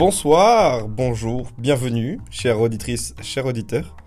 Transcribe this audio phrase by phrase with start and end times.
[0.00, 3.98] Bonsoir, bonjour, bienvenue, chère auditrice, cher auditeur,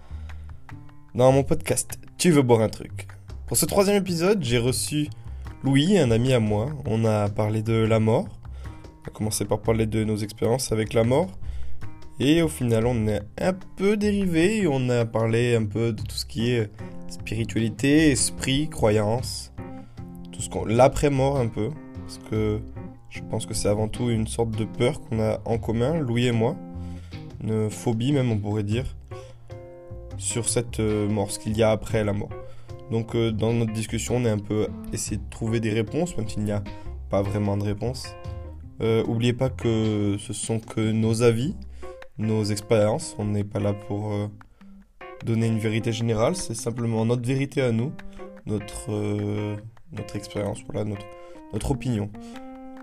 [1.13, 3.10] dans mon podcast Tu veux boire un truc.
[3.46, 5.08] Pour ce troisième épisode, j'ai reçu
[5.64, 6.71] Louis, un ami à moi.
[6.88, 8.26] On a parlé de la mort.
[9.03, 11.29] On a commencé par parler de nos expériences avec la mort.
[12.20, 14.66] Et au final, on est un peu dérivé.
[14.66, 16.71] On a parlé un peu de tout ce qui est
[17.07, 19.53] spiritualité, esprit, croyance.
[20.31, 20.66] Tout ce qu'on.
[20.66, 21.70] L'après-mort un peu.
[21.99, 22.62] Parce que
[23.13, 26.26] je pense que c'est avant tout une sorte de peur qu'on a en commun, Louis
[26.26, 26.55] et moi.
[27.44, 28.85] Une phobie même, on pourrait dire.
[30.17, 32.30] Sur cette euh, mort, ce qu'il y a après la mort.
[32.91, 36.27] Donc euh, dans notre discussion, on a un peu essayé de trouver des réponses, même
[36.27, 36.63] s'il n'y a
[37.09, 38.07] pas vraiment de réponses.
[38.81, 41.55] Euh, oubliez pas que ce sont que nos avis,
[42.18, 43.16] nos expériences.
[43.20, 44.27] On n'est pas là pour euh,
[45.23, 47.91] donner une vérité générale, c'est simplement notre vérité à nous,
[48.45, 48.91] notre,
[49.91, 51.05] notre expérience, voilà, notre,
[51.54, 52.09] notre opinion.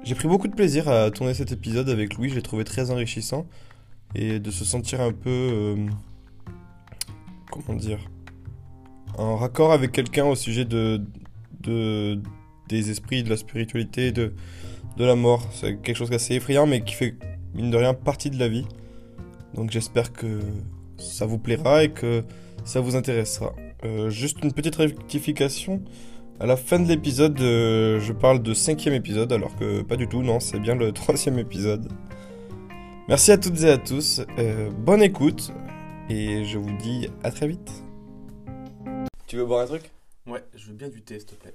[0.03, 2.91] J'ai pris beaucoup de plaisir à tourner cet épisode avec Louis, je l'ai trouvé très
[2.91, 3.47] enrichissant.
[4.15, 5.29] Et de se sentir un peu...
[5.31, 5.87] euh,
[7.51, 8.01] comment dire
[9.19, 11.03] En raccord avec quelqu'un au sujet de,
[11.61, 12.19] de,
[12.69, 14.33] des esprits, de la spiritualité, de,
[14.97, 15.47] de la mort.
[15.53, 17.15] C'est quelque chose d'assez effrayant, mais qui fait,
[17.55, 18.67] mine de rien, partie de la vie.
[19.55, 20.41] Donc j'espère que
[20.97, 22.25] ça vous plaira et que
[22.65, 23.55] ça vous intéressera.
[23.85, 25.83] Euh, juste une petite rectification.
[26.41, 30.09] À la fin de l'épisode, euh, je parle de cinquième épisode, alors que pas du
[30.09, 31.93] tout, non, c'est bien le troisième épisode.
[33.09, 35.53] Merci à toutes et à tous, euh, bonne écoute,
[36.09, 37.85] et je vous dis à très vite.
[39.27, 39.91] Tu veux boire un truc?
[40.27, 41.55] Ouais, je veux bien du thé, s'il te plaît.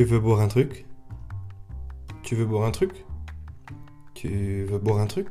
[0.00, 0.86] Tu veux boire un truc?
[2.22, 3.04] Tu veux boire un truc?
[4.14, 5.28] Tu veux boire un truc?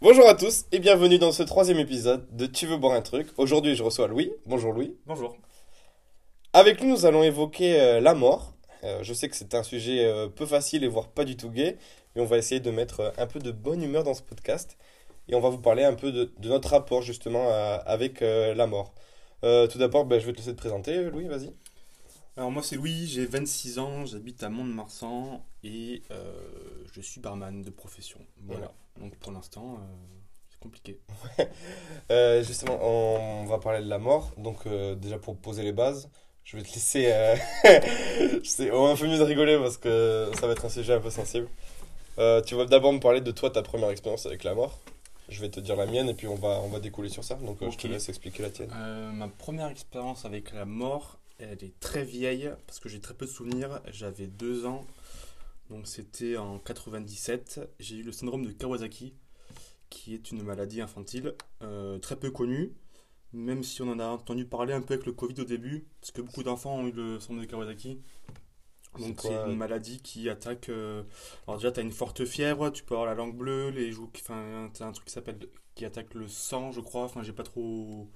[0.00, 3.28] Bonjour à tous et bienvenue dans ce troisième épisode de Tu veux boire un truc.
[3.36, 4.32] Aujourd'hui je reçois Louis.
[4.46, 4.96] Bonjour Louis.
[5.06, 5.36] Bonjour.
[6.52, 8.54] Avec nous nous allons évoquer euh, la mort.
[8.82, 11.50] Euh, je sais que c'est un sujet euh, peu facile et voire pas du tout
[11.50, 11.78] gai,
[12.16, 14.76] mais on va essayer de mettre euh, un peu de bonne humeur dans ce podcast.
[15.28, 18.56] Et on va vous parler un peu de, de notre rapport justement à- avec euh,
[18.56, 18.92] la mort.
[19.44, 21.52] Euh, tout d'abord, ben, je vais te laisser te présenter, Louis, vas-y.
[22.36, 27.62] Alors moi c'est Louis, j'ai 26 ans, j'habite à Mont-de-Marsan et euh, je suis barman
[27.62, 28.18] de profession.
[28.42, 28.72] Voilà.
[29.00, 29.84] Donc pour l'instant, euh,
[30.50, 30.98] c'est compliqué.
[32.10, 34.32] Euh, justement, on va parler de la mort.
[34.36, 36.10] Donc, euh, déjà pour poser les bases,
[36.44, 37.06] je vais te laisser.
[37.12, 37.36] euh,
[38.42, 40.68] je sais, on va un peu mieux de rigoler parce que ça va être un
[40.68, 41.48] sujet un peu sensible.
[42.18, 44.78] Euh, tu vas d'abord me parler de toi, ta première expérience avec la mort.
[45.28, 47.34] Je vais te dire la mienne et puis on va, on va découler sur ça.
[47.36, 48.70] Donc, euh, je te laisse expliquer la tienne.
[48.74, 53.14] Euh, ma première expérience avec la mort, elle est très vieille parce que j'ai très
[53.14, 53.80] peu de souvenirs.
[53.90, 54.86] J'avais deux ans,
[55.70, 57.60] donc c'était en 97.
[57.80, 59.14] J'ai eu le syndrome de Kawasaki,
[59.90, 62.72] qui est une maladie infantile euh, très peu connue,
[63.32, 66.10] même si on en a entendu parler un peu avec le Covid au début, parce
[66.12, 68.00] que beaucoup d'enfants ont eu le syndrome de Kawasaki.
[68.98, 70.68] Donc C'est une euh maladie qui attaque.
[70.68, 71.02] euh,
[71.46, 74.10] Alors déjà, tu as une forte fièvre, tu peux avoir la langue bleue, les joues.
[74.20, 75.38] Enfin, tu un truc qui s'appelle
[75.74, 77.02] qui attaque le sang, je crois.
[77.04, 78.08] Enfin, j'ai pas trop.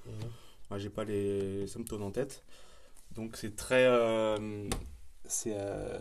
[0.71, 2.45] Ouais, j'ai pas les symptômes en tête.
[3.15, 3.87] Donc c'est très.
[3.87, 4.69] euh,
[5.25, 5.99] c'est euh,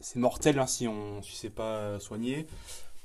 [0.00, 2.46] c'est mortel hein, si on si c'est pas soigné.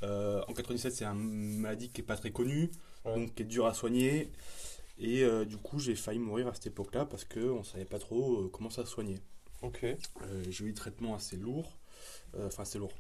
[0.02, 2.70] En 97, c'est une maladie qui est pas très connue,
[3.06, 3.16] Ouais.
[3.16, 4.32] donc qui est dure à soigner.
[5.00, 8.70] Et du coup, j'ai failli mourir à cette époque-là parce qu'on savait pas trop comment
[8.70, 9.20] ça se soignait.
[9.64, 9.84] Ok.
[9.84, 9.98] Euh,
[10.50, 11.78] j'ai eu des traitements assez lourds.
[12.36, 12.94] Euh, Enfin, assez lourds.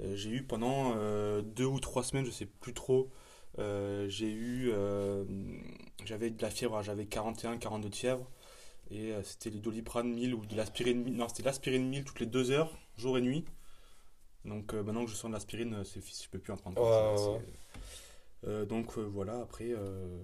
[0.00, 3.10] Euh, j'ai eu pendant euh, deux ou trois semaines, je sais plus trop.
[3.58, 4.70] euh, j'ai eu.
[4.72, 5.24] euh,
[6.04, 8.30] j'avais de la fièvre, hein, j'avais 41, 42 de fièvre.
[8.90, 11.16] Et euh, c'était du doliprane 1000 ou de l'aspirine 1000.
[11.16, 13.44] Non, c'était l'aspirine 1000 toutes les deux heures, jour et nuit.
[14.44, 16.80] Donc euh, maintenant que je sens de l'aspirine, c'est, je peux plus en prendre.
[16.80, 17.40] Ouais,
[18.46, 19.68] Euh, donc euh, voilà, après.
[19.70, 20.18] euh,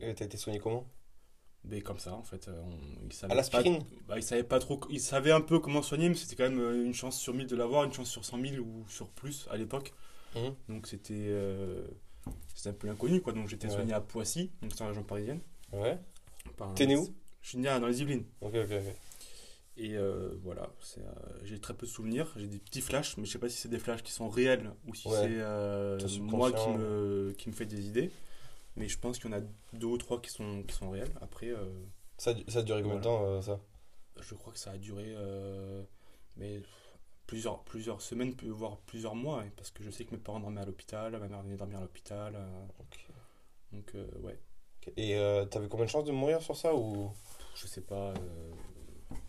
[0.00, 0.86] Et t'as été soigné comment?
[1.64, 4.58] Mais comme ça, en fait, euh, on, il savait À l'aspirine bah, il savait pas
[4.58, 4.80] trop.
[4.90, 7.46] Il savait un peu comment soigner, mais c'était quand même euh, une chance sur 1000
[7.46, 9.92] de l'avoir, une chance sur 100 000 ou sur plus à l'époque.
[10.34, 10.54] Mhm.
[10.68, 11.86] Donc c'était euh,
[12.54, 13.32] c'était un peu inconnu, quoi.
[13.32, 13.74] Donc j'étais Ouais.
[13.74, 15.40] soigné à Poissy, donc c'est en région parisienne.
[15.72, 15.98] Ouais.
[16.56, 17.08] par T'es né où.
[17.42, 18.24] Je suis né dans les Yvelines.
[18.40, 18.94] Ok, ok, ok.
[19.76, 20.68] Et euh, voilà,
[20.98, 21.02] euh,
[21.42, 23.68] j'ai très peu de souvenirs, j'ai des petits flashs, mais je sais pas si c'est
[23.70, 25.16] des flashs qui sont réels ou si Ouais.
[26.06, 28.10] c'est moi qui me, qui me fait des idées.
[28.80, 29.42] Mais je pense qu'il y en a
[29.74, 31.12] deux ou trois qui sont, qui sont réels.
[31.20, 31.48] Après.
[31.48, 31.64] euh,
[32.16, 33.18] Ça, ça a duré combien de Voilà.
[33.18, 33.60] temps euh, ça?
[34.18, 35.82] Je crois que ça a duré euh,
[36.36, 36.62] mais
[37.26, 40.62] plusieurs, plusieurs semaines, voire plusieurs mois, hein, parce que je sais que mes parents dormaient
[40.62, 42.34] à l'hôpital, ma mère venait dormir à l'hôpital.
[43.72, 44.38] donc, ouais,
[44.96, 45.16] Et
[45.50, 47.10] t'avais combien de chances de mourir sur ça ou?
[47.54, 48.14] Je sais pas.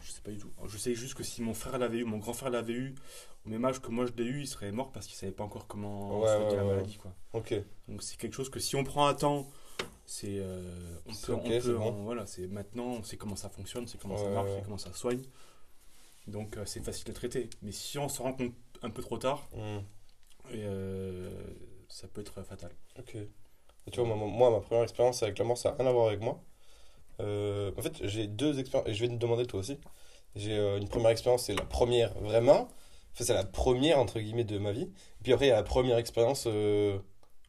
[0.01, 0.51] Je sais pas du tout.
[0.67, 2.95] Je sais juste que si mon frère l'avait eu, mon grand frère l'avait eu,
[3.45, 5.43] au même âge que moi je l'ai eu, il serait mort parce qu'il savait pas
[5.43, 6.97] encore comment Ouais, la maladie.
[6.97, 7.13] Quoi.
[7.33, 7.53] Ok.
[7.87, 9.47] Donc c'est quelque chose que si on prend à temps,
[10.05, 11.87] c'est euh, on C'est peut, on peut c'est bon.
[11.89, 14.77] en- voilà, c'est maintenant, on sait comment ça fonctionne, on sait comment ça marche, comment
[14.77, 15.21] ça soigne.
[16.27, 17.49] Donc euh, c'est facile de traiter.
[17.61, 18.53] Mais si on se rend compte
[18.83, 19.79] un peu trop tard, Hmm.
[20.51, 21.31] et, euh,
[21.87, 22.71] ça peut être fatal.
[22.99, 23.15] Ok.
[23.15, 25.91] Et tu vois, moi, moi, ma première expérience avec la mort, ça n'a rien à
[25.91, 26.41] voir avec moi.
[27.21, 29.79] Euh, en fait, j'ai deux expériences, et je vais te demander toi aussi.
[30.35, 32.69] J'ai euh, une première expérience, c'est la première vraiment.
[33.13, 34.83] Enfin, c'est la première, entre guillemets, de ma vie.
[34.83, 36.99] Et puis après, il y a la première expérience euh,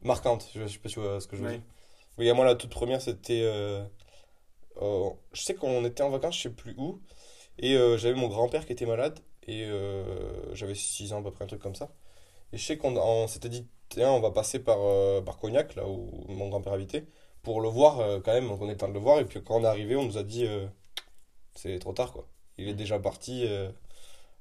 [0.03, 0.49] marquante.
[0.55, 1.57] Je, je sais pas si tu vois ce que je veux Ouais.
[1.57, 1.63] dire.
[2.17, 3.41] Oui, à moi, la toute première, c'était.
[5.33, 7.01] je sais qu'on était en vacances, je sais plus où.
[7.59, 9.19] Et j'avais mon grand-père qui était malade.
[9.47, 9.67] Et
[10.53, 11.91] j'avais 6 ans, à peu près, un truc comme ça.
[12.53, 14.79] Et je sais qu'on on s'était dit, tiens, on va passer par,
[15.25, 17.07] par Cognac, là où mon grand-père habitait,
[17.43, 18.47] pour le voir euh, quand même.
[18.47, 19.19] Donc on le temps de le voir.
[19.19, 20.65] Et puis quand on est arrivé, on nous a dit, euh,
[21.55, 22.27] c'est trop tard, quoi.
[22.57, 23.45] Il est déjà parti.
[23.47, 23.69] euh,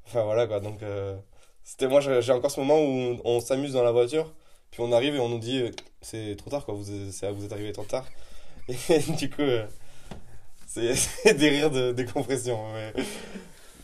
[0.06, 0.60] Enfin voilà, quoi.
[0.60, 1.16] Donc euh,
[1.64, 4.32] c'était moi, j'ai j'ai encore ce moment où on, s'amuse dans la voiture.
[4.70, 5.70] Puis on arrive et on nous dit, euh,
[6.02, 6.75] c'est trop tard, quoi.
[6.75, 8.06] Vous, c'est- vous êtes arrivé trop tard.
[8.69, 9.66] Et du coup, euh,
[10.66, 12.72] c'est c'est des rires de décompression.
[12.75, 12.93] Mais,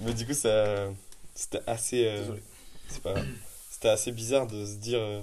[0.00, 0.88] mais du coup, ça,
[1.34, 2.06] c'était assez.
[2.06, 2.42] euh, Désolé.
[2.88, 3.26] c'est pas grave.
[3.70, 4.98] C'était assez bizarre de se dire.
[5.00, 5.20] euh,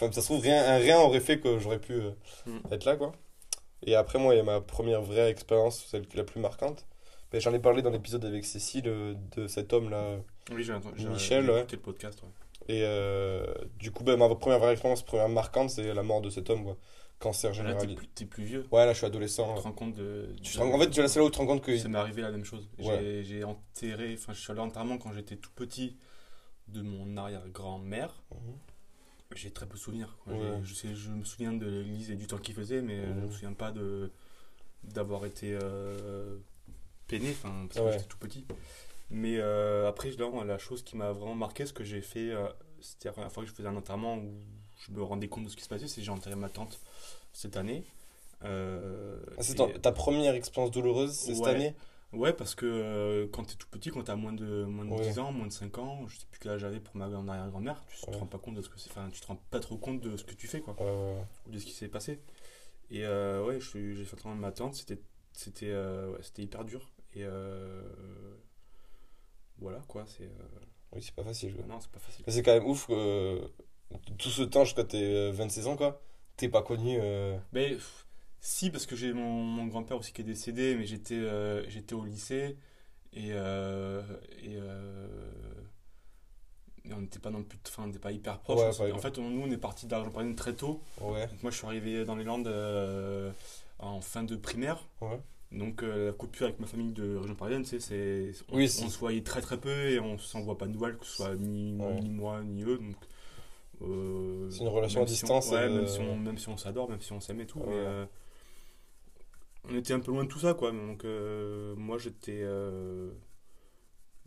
[0.00, 2.10] Enfin, ça se trouve, rien, un rien aurait fait que j'aurais pu euh,
[2.46, 2.58] Mm.
[2.72, 3.12] être là, quoi.
[3.82, 6.40] Et après, moi, il y a ma première vraie expérience, celle qui est la plus
[6.40, 6.86] marquante.
[7.32, 10.16] Mais J'en ai parlé dans l'épisode avec Cécile, euh, de cet homme-là.
[10.52, 10.74] Oui, j'ai
[11.08, 11.64] Michel, ouais.
[11.70, 12.22] le podcast.
[12.22, 12.28] ouais.
[12.74, 13.46] Et euh,
[13.78, 16.64] du coup, ben, ma première vraie expérience, première marquante, c'est la mort de cet homme,
[16.64, 16.76] quoi.
[17.18, 17.94] Cancer Là, t'es généralisé.
[18.16, 18.66] plus, plus vieux.
[18.72, 19.52] Ouais, là, je suis adolescent.
[19.54, 20.34] Tu te rends compte de.
[20.42, 21.76] Tu de- te rends- En fait, c'est là où tu te rends compte que.
[21.76, 22.66] Ça m'est arrivé la même chose.
[22.78, 22.98] Ouais.
[22.98, 25.96] J'ai- J'ai enterré, enfin, je suis allé à l'enterrement quand j'étais tout petit
[26.68, 28.22] de mon arrière-grand-mère.
[28.32, 28.54] Mhm.
[29.36, 30.16] J'ai très peu de souvenirs.
[30.26, 30.60] Ouais.
[30.64, 33.26] Je, sais, je me souviens de l'église et du temps qu'il faisait, mais je Mhm.
[33.26, 34.10] me souviens pas de
[34.82, 36.38] d'avoir été euh,
[37.06, 37.92] peiné, enfin, parce que Ouais.
[37.92, 38.46] j'étais tout petit.
[39.10, 42.48] Mais euh, après, là, la chose qui m'a vraiment marqué, ce que j'ai fait, euh,
[42.80, 44.32] c'était la première fois que je faisais un enterrement où
[44.86, 46.80] je me rendais compte de ce qui se passait, c'est que j'ai enterré ma tante
[47.32, 47.84] cette année.
[48.44, 51.74] Euh, Ah, c'est et- ta première expérience douloureuse, c'est cette année?
[52.12, 55.00] Ouais, parce que euh, quand t'es tout petit, quand t'as moins de, moins de Ouais.
[55.02, 57.84] 10 ans, moins de 5 ans, je sais plus quel âge j'avais pour ma arrière-grand-mère,
[57.88, 58.16] tu te Ouais.
[58.18, 60.16] rends pas compte de ce que c'est, enfin, tu te rends pas trop compte de
[60.16, 62.20] ce que tu fais, quoi, Ouais, ou de ce qui s'est passé.
[62.90, 65.00] Et euh, ouais, j'ai fait de ma tante, c'était,
[65.32, 66.90] c'était, euh, ouais, c'était hyper dur.
[67.14, 67.82] Et euh,
[69.58, 70.24] voilà, quoi, c'est.
[70.24, 70.60] euh,
[70.92, 71.54] Oui, c'est pas facile.
[71.54, 71.64] quoi.
[71.66, 72.24] non, c'est pas facile.
[72.26, 73.40] C'est quand même ouf que
[74.18, 76.02] tout ce temps jusqu'à tes euh, 26 ans, quoi,
[76.36, 76.98] t'es pas connu.
[77.52, 77.76] Mais
[78.40, 81.94] si, parce que j'ai mon, mon grand-père aussi qui est décédé, mais j'étais euh, j'étais
[81.94, 82.56] au lycée
[83.12, 84.02] et, euh,
[84.42, 85.06] et, euh,
[86.84, 88.78] et on n'était pas non plus, enfin, on n'était pas hyper proches.
[88.80, 90.80] Ouais, On en fait, on- nous, on est parti d'Argent-Parisienne très tôt.
[91.00, 92.48] Ouais, Donc, moi, je suis arrivé dans les Landes
[93.78, 94.86] en fin de primaire.
[95.00, 95.20] ouais.
[95.52, 97.78] Donc, euh, la coupure avec ma famille de région parisienne, c'est,
[98.50, 100.96] on, Oui, on c'est- se voyait très très peu et on s'envoie pas de nouvelles,
[100.96, 102.00] que ce soit ni, Ouais.
[102.00, 102.78] ni moi ni eux.
[102.78, 102.94] Donc,
[103.82, 106.48] euh, C'est une relation à si on- distance, ouais, euh, même, si on, même si
[106.48, 107.58] on s'adore, même si on s'aime et tout.
[107.58, 107.66] Ouais.
[107.68, 108.06] mais,
[109.70, 110.72] on était un peu loin de tout ça, quoi.
[110.72, 112.40] Donc, euh, moi, j'étais.
[112.42, 113.10] euh,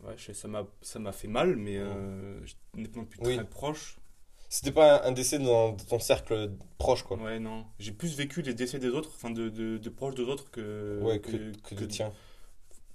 [0.02, 3.36] ouais, je sais, ça m'a ça m'a fait mal, mais euh, j'étais plus Oui.
[3.36, 3.98] très proche.
[4.48, 7.16] C'était pas un, un décès dans, dans ton cercle proche, quoi.
[7.16, 7.64] Ouais, non.
[7.78, 11.00] J'ai plus vécu les décès des autres, enfin, de, de, de proches des autres que.
[11.02, 12.12] Ouais, que, que, du tien.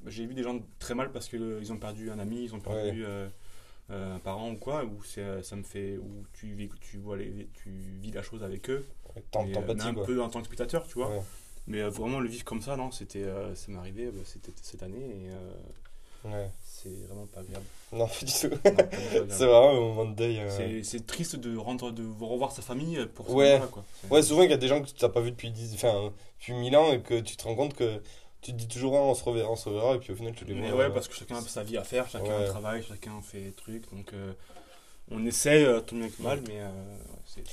[0.06, 3.04] J'ai vu des gens très mal parce qu'ils ont perdu un ami, ils ont perdu
[3.06, 3.28] euh,
[3.90, 5.98] euh, un parent ou quoi, où ça me fait.
[5.98, 7.70] où tu, vis, tu, vois les, tu
[8.02, 8.86] vis la chose avec eux.
[9.16, 11.10] Ouais, t'en- un peu en tant que spectateur, tu vois.
[11.10, 11.22] Ouais.
[11.70, 14.52] Mais euh, vraiment le vivre comme ça, non, c'était, euh, ça m'est arrivé, euh, c'était
[14.62, 15.30] cette année et
[16.28, 16.50] Ouais.
[16.66, 17.64] c'est vraiment pas agréable.
[17.94, 18.50] Non, pas du tout.
[19.30, 20.42] C'est vraiment un moment de deuil.
[20.84, 23.62] C'est, triste de rendre, de revoir sa famille pour Ouais.
[23.72, 23.86] quoi.
[24.12, 26.12] Ouais, souvent il y a des gens que tu n'as pas vu depuis, 10, enfin,
[26.40, 28.02] depuis 1000 ans et que tu te rends compte que
[28.42, 30.34] tu te dis toujours Ah, on se reverra, on se reverra, et puis au final
[30.36, 30.80] tu les Mais vois.
[30.80, 32.32] ouais, euh, parce que chacun a sa vie à faire, chacun Ouais.
[32.34, 34.34] a un travail, chacun fait des trucs, donc euh,
[35.12, 36.70] on essaie euh, tant bien que mal, mais euh,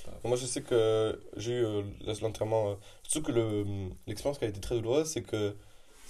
[0.04, 0.28] pas.
[0.28, 1.82] Moi, je sais que j'ai eu euh,
[2.22, 2.70] l'enterrement.
[2.70, 3.64] euh, surtout que le-
[4.06, 5.56] l'expérience qui a été très douloureuse, c'est que,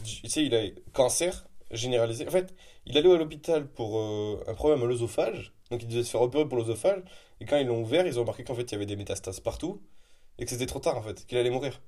[0.04, 0.62] tu sais, il a
[0.92, 2.26] cancer généralisé.
[2.26, 2.54] En fait,
[2.86, 5.52] il allait à l'hôpital pour euh, un problème à l'œsophage.
[5.70, 7.02] Donc, il devait se faire opérer pour l'œsophage.
[7.40, 9.40] Et quand ils l'ont ouvert, ils ont remarqué qu'en fait, il y avait des métastases
[9.40, 9.82] partout.
[10.38, 11.80] Et que c'était trop tard, en fait, qu'il allait mourir.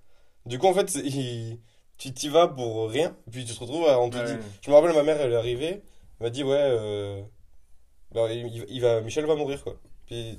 [0.46, 1.60] Du coup, en fait, il-
[1.98, 3.16] tu t'y vas pour rien.
[3.28, 4.32] Et puis, tu te retrouves, à- on te Ouais, dit.
[4.32, 4.40] ouais.
[4.62, 5.82] Je me rappelle, ma mère, elle est arrivée.
[6.20, 7.22] Elle m'a dit, ouais, euh,
[8.12, 9.76] bah, il, il va, Michel va mourir, quoi.
[10.06, 10.38] Puis,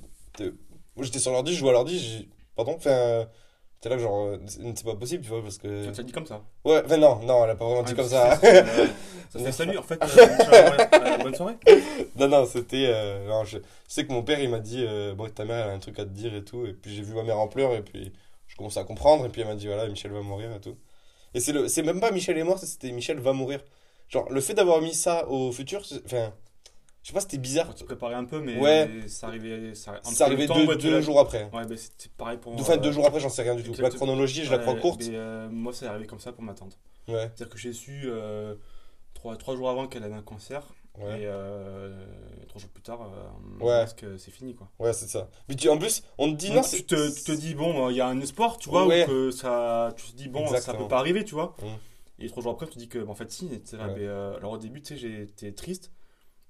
[0.95, 3.27] moi, j'étais sur l'ordi, je jouais à l'ordi, j'ai, pardon, enfin,
[3.79, 5.85] t'es là, que genre, euh, c'est pas possible, tu vois, parce que.
[5.85, 6.41] Ça te l'a dit comme ça.
[6.65, 8.87] Ouais, enfin, non, non, elle a pas vraiment dit Ouais, comme ça euh,
[9.29, 10.01] Ça fait salut, en fait.
[10.03, 11.57] euh, bonne soirée.
[12.17, 12.87] non, non, c'était.
[12.87, 15.65] euh, non, je, je sais que mon père, il m'a dit, euh, bon, ta mère,
[15.65, 16.65] elle a un truc à te dire et tout.
[16.65, 18.11] Et puis, j'ai vu ma mère en pleurs, et puis,
[18.47, 20.75] je commençais à comprendre, et puis, elle m'a dit, voilà, Michel va mourir et tout.
[21.33, 23.63] Et c'est le, même pas Michel est mort, c'était Michel va mourir.
[24.09, 26.33] Genre, le fait d'avoir mis ça au futur, enfin,
[27.09, 27.75] je sais pas, c'était bizarre.
[27.75, 28.87] S'est préparé un peu, mais Ouais.
[29.07, 29.73] ça arrivait.
[29.73, 29.93] Ça,
[30.29, 31.49] le temps, deux, ouais, jours après.
[31.51, 33.73] Ouais, bah, c'était pareil pour Enfin, euh, deux jours après, j'en sais rien du tout.
[33.81, 35.01] La chronologie, je la crois courte.
[35.07, 36.77] mais, euh, moi, c'est arrivé comme ça pour ma tante.
[37.07, 38.53] Ouais, C'est-à-dire que j'ai su euh,
[39.15, 40.61] trois, trois jours avant qu'elle avait un cancer.
[40.99, 41.21] ouais.
[41.21, 42.05] Et euh,
[42.47, 42.99] trois jours plus tard,
[43.59, 43.81] on Ouais.
[43.85, 44.69] pense que c'est fini, quoi.
[44.77, 45.29] Ouais, c'est ça.
[45.47, 47.89] Mais tu, en plus, on te dit non, Donc, tu, te, tu te dis, bon,
[47.89, 49.05] il y a un espoir, tu vois, Ouais.
[49.05, 49.93] ou que ça.
[49.97, 50.83] Tu te dis, bon, ça Exactement.
[50.83, 51.55] peut pas arriver, tu vois.
[51.63, 52.23] Mm.
[52.23, 53.49] Et trois jours après, tu te dis que, bah, en fait, si.
[53.73, 55.89] là, mais, alors au début, tu sais, j'étais triste.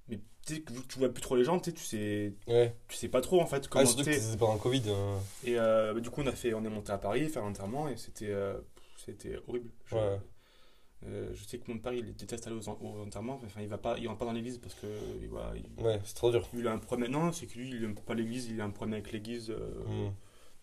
[0.09, 2.75] Mais tu que tu vois plus trop les gens, tu sais, tu sais, Ouais.
[2.87, 4.83] tu sais pas trop, en fait, Ah, comment surtout que c'était pendant le Covid.
[4.89, 5.19] hein.
[5.43, 7.87] Et euh, bah, du coup, on, a fait, on est monté à Paris faire l'enterrement
[7.87, 8.57] et c'était euh,
[8.97, 9.69] c'était horrible.
[9.85, 10.19] Je, Ouais.
[11.05, 13.39] euh, je sais que mon père, il déteste aller aux, en- aux enterrements.
[13.45, 14.87] Enfin, il va pas, il rentre pas dans l'église parce que
[15.21, 16.47] il, voilà, il, Ouais, c'est trop dur.
[16.53, 17.11] il a un problème.
[17.11, 19.51] Non, c'est que lui, il aime pas l'église, il a un problème avec l'église.
[19.51, 20.13] euh, Mm.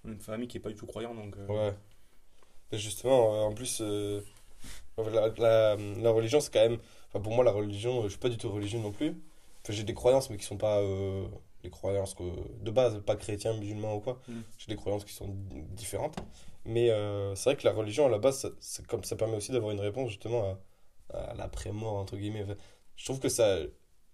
[0.05, 1.37] On a une famille qui est pas du tout croyant, donc.
[1.49, 1.73] Ouais.
[2.73, 6.79] Mais justement, en plus, la, la, la religion, c'est quand même.
[7.09, 9.15] Enfin, pour moi, la religion, je suis pas du tout religieux non plus.
[9.73, 11.27] J'ai des croyances, mais qui sont pas euh,
[11.65, 12.23] les croyances que,
[12.63, 14.21] de base, pas chrétiens, musulmans ou quoi.
[14.29, 14.41] Mm.
[14.59, 15.35] J'ai des croyances qui sont
[15.75, 16.17] différentes.
[16.65, 19.53] Mais euh, c'est vrai que la religion, à la base, ça, comme, ça permet aussi
[19.53, 20.59] d'avoir une réponse justement
[21.13, 22.43] à, à l'après-mort, entre guillemets.
[22.43, 22.57] Enfin,
[22.97, 23.59] je trouve que ça,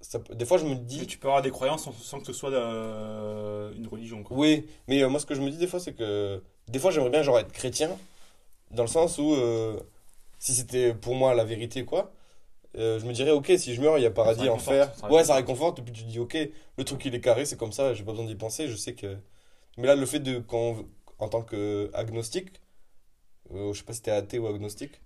[0.01, 0.19] ça.
[0.35, 1.07] Des fois, je me Mais dis.
[1.07, 4.37] tu peux avoir des croyances sans, sans que ce soit euh, une religion, quoi.
[4.37, 6.91] Oui, mais euh, moi ce que je me dis des fois c'est que des fois
[6.91, 7.91] j'aimerais bien genre être chrétien
[8.71, 9.35] dans le sens où
[10.39, 12.13] si c'était pour moi la vérité quoi,
[12.77, 14.93] euh, je me dirais ok si je meurs il y a paradis, Ça enfer.
[15.11, 15.79] Ouais ça réconforte.
[15.79, 16.37] et puis tu te dis ok
[16.79, 18.95] le truc il est carré c'est comme ça j'ai pas besoin d'y penser je sais
[18.95, 19.17] que
[19.79, 20.79] mais là le fait de quand
[21.19, 22.61] en tant que agnostique
[23.53, 25.01] euh, je sais pas si t'es athée ou agnostique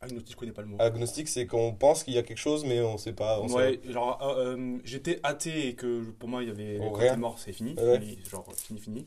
[0.00, 0.76] Agnostique, je connais pas le mot.
[0.80, 3.54] agnostique c'est qu'on pense qu'il y a quelque chose mais on sait pas on sait-
[3.54, 6.78] Ouais, genre, euh, euh, j'étais athée et que pour moi, il y avait.
[6.80, 7.14] Oh, quand rien.
[7.14, 7.74] t'es mort, c'est fini.
[7.74, 8.00] Ouais.
[8.00, 9.06] fini, genre, fini, fini.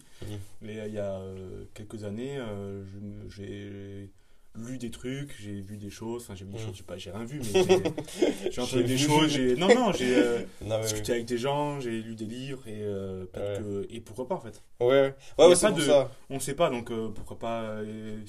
[0.62, 2.86] Mais il y a euh, quelques années, euh,
[3.30, 4.10] j'ai
[4.58, 6.24] lu des trucs, j'ai vu des choses.
[6.24, 6.66] Enfin, j'ai vu des Mhm.
[6.68, 7.64] choses, j'ai pas- j'ai rien vu, mais
[8.52, 9.28] j'ai- entendu des choses.
[9.30, 10.42] j'ai- Non, non, j'ai euh,
[10.82, 13.86] discuté avec des gens, j'ai lu des livres et euh, peut-être Ouais.
[13.88, 13.94] que.
[13.94, 16.70] Et pourquoi pas en fait ouais ouais, ouais, c'est pas de- ça On sait pas,
[16.70, 17.80] donc euh, pourquoi pas.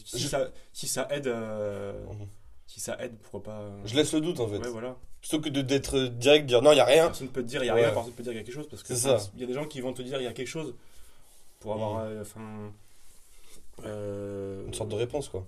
[0.04, 1.26] si, Je- ça, si ça aide.
[1.28, 2.26] Mhm.
[2.66, 3.71] si ça aide, pourquoi pas.
[3.85, 4.97] je laisse le doute en fait Ouais, voilà.
[5.21, 7.62] plutôt que de d'être direct dire non il y a rien Personne peut te dire
[7.62, 7.85] il y a Ouais.
[7.85, 9.30] rien, personne peut te dire il y a quelque chose parce que C'est enfin, ça.
[9.35, 10.75] il y a des gens qui vont te dire il y a quelque chose
[11.61, 12.21] pour avoir Mhm.
[12.21, 12.73] enfin
[13.85, 15.47] une sorte de réponse quoi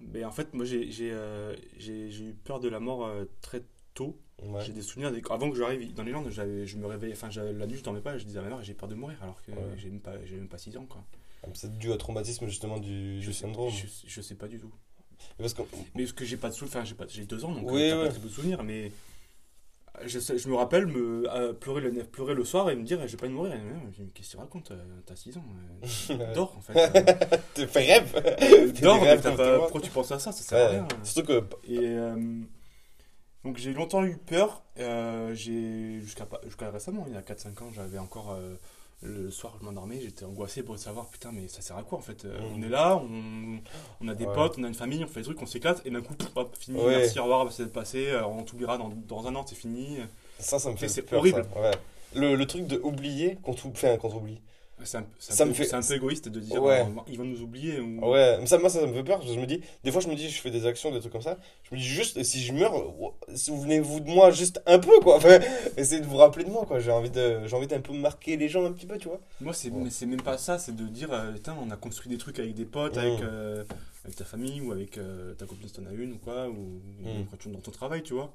[0.00, 3.62] mais en fait moi j'ai euh, eu peur de la mort euh, très
[3.94, 4.60] tôt ouais.
[4.64, 7.76] j'ai des souvenirs avant que j'arrive dans les Landes je me réveillais enfin la nuit
[7.78, 9.58] je dormais pas je disais à ma mère j'ai peur de mourir alors que Ouais.
[9.76, 11.02] j'ai même pas j'ai même pas 6 ans quoi
[11.54, 13.70] C'est dû au traumatisme justement du, je du sais, syndrome.
[13.72, 14.72] je, je sais pas du tout
[15.38, 15.62] Parce que,
[15.94, 17.82] mais parce que j'ai pas de souvenirs enfin j'ai pas j'ai 2 ans donc Oui,
[17.90, 18.06] euh, ouais.
[18.06, 18.92] pas très peu de souvenirs mais
[20.04, 23.26] je, me rappelle me euh, pleurer le pleurer le soir et me dire j'ai pas
[23.28, 25.44] de mourir et me qu'est-ce que tu racontes euh, t'as 6 ans
[26.10, 26.74] euh, dors en fait
[27.54, 30.70] tu fais rêve Dors, mais t'as pas- pourquoi tu penses à ça Ça sert à
[30.70, 30.88] rien.
[31.02, 31.44] Surtout que.
[31.68, 32.16] Et euh,
[33.44, 34.62] donc j'ai longtemps eu peur.
[34.76, 38.36] j'ai jusqu'à pas- jusqu'à récemment, il y a 4-5 ans, j'avais encore
[39.02, 42.00] le soir, je m'endormais, j'étais angoissé pour savoir putain, mais ça sert à quoi en
[42.02, 42.44] fait Euh, Mm.
[42.56, 43.58] On est là, on,
[44.00, 44.34] on a des Ouais.
[44.34, 46.56] potes, on a une famille, on fait des trucs, on s'éclate, et d'un coup, hop,
[46.58, 46.98] fini, Ouais.
[46.98, 49.98] merci, au revoir, c'est passé, euh, on t'oubliera dans, dans un an, c'est fini.
[50.38, 51.46] Ça, ça me fait C'est horrible.
[51.54, 51.60] ça.
[51.60, 51.70] Ouais.
[52.14, 54.40] Le, le truc de oublier qu'on t'ou- enfin, t'oublie.
[54.84, 55.00] C'est un,
[55.48, 56.80] un fait- un peu égoïste de dire Ouais.
[56.82, 57.80] euh, ils vont nous oublier.
[57.80, 58.10] Ou...
[58.10, 59.16] Ouais, mais ça, moi, ça, ça me fait peur.
[59.18, 61.00] parce que Je me dis, des fois, je me dis, je fais des actions, des
[61.00, 61.38] trucs comme ça.
[61.68, 62.74] Je me dis juste, si je meurs,
[63.34, 65.16] souvenez-vous de moi juste un peu, quoi.
[65.16, 65.38] Enfin,
[65.76, 66.78] essayez de vous rappeler de moi, quoi.
[66.78, 69.20] J'ai envie d'un peu marquer les gens un petit peu, tu vois.
[69.40, 69.80] Moi, c'est Ouais.
[69.84, 72.38] mais c'est même pas ça, c'est de dire, euh, putain, on a construit des trucs
[72.38, 72.98] avec des potes, Mm.
[73.00, 73.64] avec, euh,
[74.04, 76.80] avec ta famille ou avec euh, ta copine si t'en as une ou quoi, ou
[77.02, 77.24] Mm.
[77.30, 78.32] quand tu es dans ton travail, tu vois.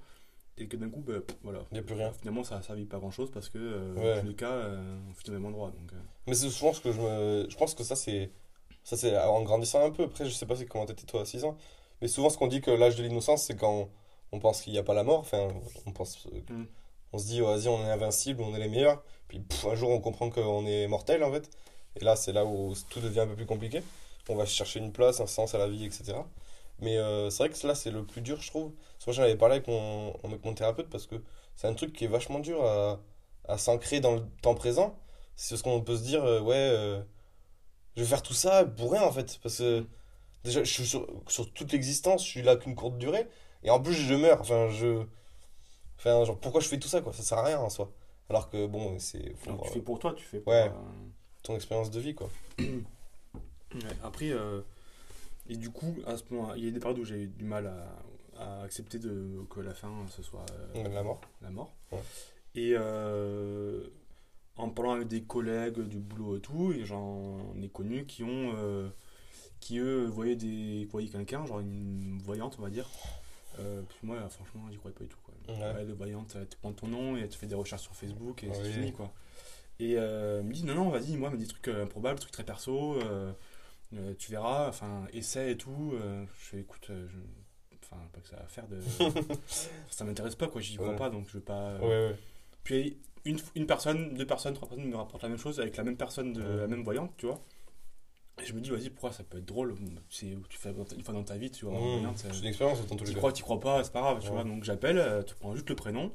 [0.62, 1.60] Et que d'un coup, bah, pff, voilà.
[1.72, 2.12] Il n'y a plus rien.
[2.14, 4.16] Finalement, ça a servi pas grand chose parce que, euh, Ouais.
[4.16, 5.70] dans tous les cas, euh, on fait au même endroit.
[5.72, 5.96] Donc, euh.
[6.28, 7.48] Mais c'est souvent ce que je me.
[7.50, 8.32] Je pense que ça, c'est.
[8.84, 10.04] Ça, c'est en grandissant un peu.
[10.04, 11.56] Après, je sais pas c'est comment t'étais toi à 6 ans.
[12.02, 13.90] Mais souvent, ce qu'on dit que l'âge de l'innocence, c'est quand
[14.32, 15.20] on pense qu'il n'y a pas la mort.
[15.20, 15.50] Enfin,
[15.86, 16.28] on pense.
[16.34, 16.66] euh, Mm.
[17.14, 19.04] On se dit, oh, vas-y, on est invincible, on est les meilleurs.
[19.28, 21.50] Puis pff, un jour, on comprend qu'on est mortel, en fait.
[22.00, 23.84] Et là, c'est là où tout devient un peu plus compliqué.
[24.30, 26.14] On va chercher une place, un sens à la vie, etc.
[26.82, 28.72] Mais euh, c'est vrai que là, c'est le plus dur, je trouve.
[28.72, 31.16] Que moi, j'en avais parlé avec mon, avec mon thérapeute parce que
[31.56, 33.00] c'est un truc qui est vachement dur à,
[33.48, 34.98] à s'ancrer dans le temps présent.
[35.36, 37.02] C'est ce qu'on peut se dire, euh, ouais, euh,
[37.96, 39.40] je vais faire tout ça pour rien en fait.
[39.44, 39.86] Parce que
[40.44, 43.28] déjà, je suis sur, sur toute l'existence, je suis là qu'une courte durée.
[43.64, 44.42] Et en plus, je meurs.
[44.42, 45.06] Enfin, je.
[45.98, 47.14] Enfin, genre, pourquoi je fais tout ça quoi?
[47.14, 47.92] Ça sert à rien en soi.
[48.30, 50.54] Alors que bon, c'est faut voir tu fais pour toi, tu fais pour.
[50.54, 50.72] Ouais.
[51.44, 52.30] ton expérience de vie quoi.
[53.74, 54.34] Ouais, après,
[55.52, 57.44] et du coup, à ce point, il y a des périodes où j'ai eu du
[57.46, 61.22] mal à, à accepter de, que la fin, ce soit euh, La mort.
[61.42, 61.74] la mort.
[61.92, 62.00] Ouais.
[62.56, 63.86] Et euh,
[64.58, 68.54] en parlant avec des collègues du boulot et tout, et j'en ai connu qui ont,
[68.56, 68.90] euh,
[69.60, 72.90] qui eux, voyaient, des, voyaient quelqu'un, genre une voyante, on va dire,
[73.60, 75.20] Euh, puis moi, franchement, j'y croyais pas du tout.
[75.26, 75.34] Quoi.
[75.54, 75.74] Ouais.
[75.76, 78.50] Ouais, le voyante, tu prends ton nom et tu fais des recherches sur Facebook et
[78.54, 79.12] c'est fini quoi.
[79.78, 82.22] Et euh, elle me dit non, non, vas-y, moi, mais des trucs euh, improbables, des
[82.22, 82.98] trucs très perso,
[83.94, 85.92] euh, tu verras, enfin, essaie et tout.
[85.96, 88.80] Euh, je fais écoute, euh, je- enfin, pas que ça va faire de.
[89.90, 90.96] ça m'intéresse pas quoi, j'y crois Ouais.
[90.96, 91.78] pas donc je veux pas.
[91.80, 92.16] Ouais, ouais.
[92.64, 95.84] Puis une, une personne, deux personnes, trois personnes me rapportent la même chose avec la
[95.84, 97.42] même personne, de la même voyante, tu vois.
[98.42, 99.76] Et je me dis, vas-y, pourquoi ça peut être drôle
[100.10, 102.14] C'est tu fais une fois dans ta vie, tu une Mmh.
[102.16, 104.30] C'est une expérience dans tous les Tu crois, tu crois pas, c'est pas grave, tu
[104.30, 104.44] vois.
[104.44, 106.10] Donc j'appelle, tu prends juste le prénom,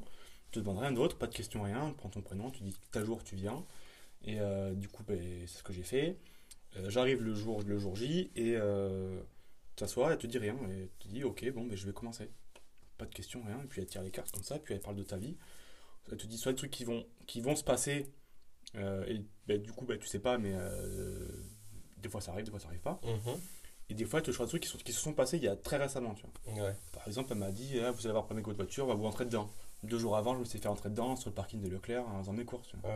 [0.51, 2.75] tu te demandes rien d'autre, pas de question, rien, tu prends ton prénom, tu dis
[2.91, 3.63] tel jour tu viens.
[4.23, 6.17] Et euh, du coup, ben, c'est ce que j'ai fait.
[6.75, 9.19] Euh, J'arrive le jour, le jour J et euh,
[9.75, 10.55] t'assois, elle te dit rien.
[10.69, 12.29] Et tu te dis, ok, bon, ben, je vais commencer.
[12.97, 13.59] Pas de question, rien.
[13.63, 15.37] Et puis elle tire les cartes comme ça, puis elle parle de ta vie.
[16.11, 18.11] Elle te dit soit des trucs qui vont, qui vont se passer.
[18.75, 21.27] euh, et ben, du coup, ben, tu sais pas, mais euh,
[21.97, 22.99] des fois ça arrive, des fois ça arrive pas.
[23.03, 23.39] Mhm.
[23.89, 25.43] Et des fois, elle te choisit des trucs qui, sont, qui se sont passés il
[25.43, 26.65] y a très récemment, tu vois.
[26.65, 26.75] Ouais.
[26.91, 28.87] Par exemple, elle m'a dit ah, Vous allez avoir un problème avec votre voiture, on
[28.89, 29.49] va vous rentrer dedans.
[29.83, 32.19] Deux jours avant, je me suis fait rentrer dedans sur le parking de Leclerc en
[32.19, 32.67] faisant mes courses.
[32.67, 32.91] tu vois.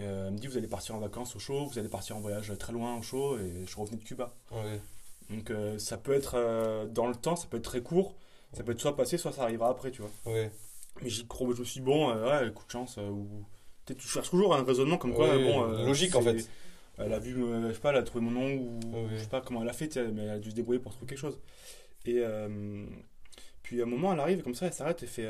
[0.00, 2.16] Et, euh, elle me dit Vous allez partir en vacances au chaud, vous allez partir
[2.16, 4.34] en voyage très loin au chaud, et je revenais de Cuba.
[4.50, 4.80] Ouais.
[5.28, 8.14] Donc euh, ça peut être euh, dans le temps, ça peut être très court,
[8.52, 10.10] ça peut être soit passé, soit ça arrivera après, tu vois.
[10.26, 10.50] Ouais.
[11.02, 13.44] Mais j'y crois, je me suis dit Bon, ouais, coup de chance, ou.
[13.86, 15.66] Tu cherches toujours un raisonnement comme quoi, Ouais, bon.
[15.84, 16.48] logique, en fait.
[16.98, 19.40] Elle a vu, je sais pas, elle a trouvé mon nom, ou je sais pas
[19.40, 21.40] comment elle a fait, mais elle a dû se débrouiller pour trouver quelque chose.
[22.04, 22.22] Et
[23.62, 25.28] puis à un moment, elle arrive comme ça, elle s'arrête et fait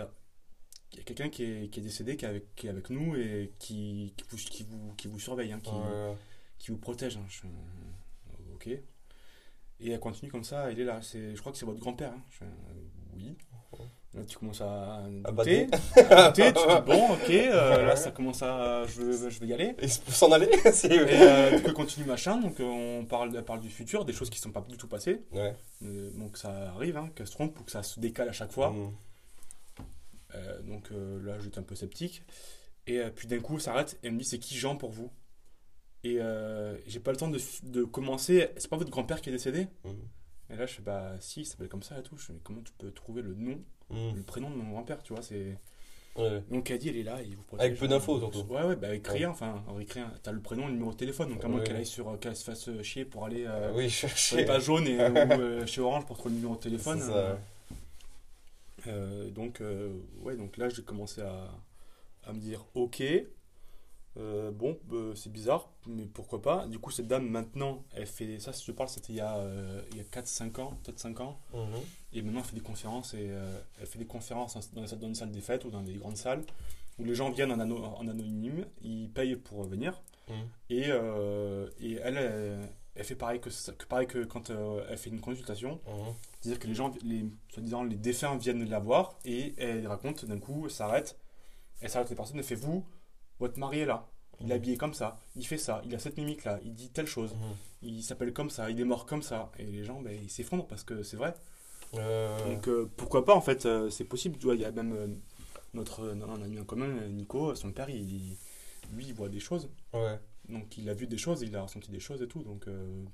[0.93, 2.91] Il y a quelqu'un qui est, qui est décédé, qui est, avec, qui est avec
[2.91, 5.71] nous et qui, qui, vous, qui, vous, qui vous surveille, hein, qui,
[6.59, 7.17] qui vous protège.
[7.17, 7.25] hein.
[7.29, 7.43] Je
[8.55, 8.67] ok.
[9.83, 12.13] Et elle continue comme ça, il est là, c'est, je crois que c'est votre grand-père.
[12.13, 12.23] hein.
[12.31, 12.49] Je euh,
[13.15, 13.37] oui.
[14.13, 15.69] Là, tu commences à douter.
[16.11, 18.85] à douter, tu dis bon, ok, euh, là ça commence à.
[18.89, 19.77] Je je veux y aller.
[19.79, 22.65] Et s'en aller Et euh, du coup, elle continue machin, donc euh,
[23.01, 25.23] on parle, elle parle du futur, des choses qui sont pas du tout passées.
[25.31, 25.55] Ouais.
[25.81, 28.71] Donc ça arrive, hein, qu'elle se trompe ou que ça se décale à chaque fois.
[28.73, 28.93] Mhm.
[30.35, 32.23] Euh, donc euh, là, j'étais un peu sceptique.
[32.87, 34.91] Et euh, puis d'un coup, elle s'arrête et elle me dit c'est qui Jean pour
[34.91, 35.11] vous?
[36.03, 36.19] Et
[36.87, 38.49] j'ai pas le temps de, de commencer.
[38.57, 39.67] C'est pas votre grand-père qui est décédé?
[39.85, 39.95] Mhm.
[40.51, 42.17] Et là, je fais bah si, il s'appelle comme ça et tout.
[42.17, 44.17] Je fais mais comment tu peux trouver le nom, Mhm.
[44.17, 45.59] le prénom de mon grand-père, tu vois c'est...
[46.17, 46.43] Ouais.
[46.51, 47.67] Donc elle dit elle est là, il vous protège.
[47.67, 48.41] Avec peu d'infos, surtout.
[48.53, 49.13] Ouais, ouais, bah avec Ouais.
[49.19, 50.13] rien, enfin, avec rien.
[50.23, 51.67] T'as le prénom, le numéro de téléphone, donc à moins Ouais.
[51.67, 54.41] qu'elle aille sur, qu'elle se fasse chier pour aller euh, Oui, chercher.
[54.43, 56.99] et, ou euh, chez Orange pour trouver le numéro de téléphone.
[57.01, 57.17] C'est ça.
[57.17, 57.35] euh,
[58.87, 61.51] euh, donc, euh, ouais, donc là, j'ai commencé à,
[62.25, 63.03] à me dire, ok,
[64.17, 64.79] euh, bon,
[65.15, 66.67] c'est bizarre, mais pourquoi pas.
[66.67, 69.41] Du coup, cette dame, maintenant, elle fait, ça, si je parle, c'était il y a,
[69.93, 71.61] il y a 4-5 ans, peut-être 5 ans, Mhm.
[72.13, 73.31] et maintenant, elle fait des conférences, et
[73.81, 76.43] elle fait des conférences dans, dans une salle des fêtes ou dans des grandes salles,
[76.99, 80.49] où les gens viennent en, ano- en anonyme, ils payent pour venir, Mhm.
[80.71, 80.89] et,
[81.81, 85.11] et elle, elle, elle fait pareil que, ça- que, pareil que quand euh, elle fait
[85.11, 86.15] une consultation, Mhm.
[86.41, 90.39] c'est-à-dire que les gens, les, soi-disant les défunts viennent la voir et elle raconte d'un
[90.39, 91.17] coup, elle s'arrête,
[91.81, 92.85] elle s'arrête les personnes, elle fait vous,
[93.39, 94.07] votre mari est là,
[94.41, 96.91] il est habillé comme ça, il fait ça, il a cette mimique là, il dit
[96.91, 97.57] telle chose, Mhm.
[97.83, 100.67] il s'appelle comme ça, il est mort comme ça, et les gens ben, ils s'effondrent
[100.67, 101.35] parce que c'est vrai.
[101.95, 105.19] Euh, Donc euh, pourquoi pas en fait, c'est possible, tu vois, il y a même
[105.75, 108.37] notre un ami en commun, Nico, son père, il,
[108.93, 110.19] lui il voit des choses, Ouais.
[110.51, 113.05] Donc il a vu des choses, il a ressenti des choses et tout, donc euh,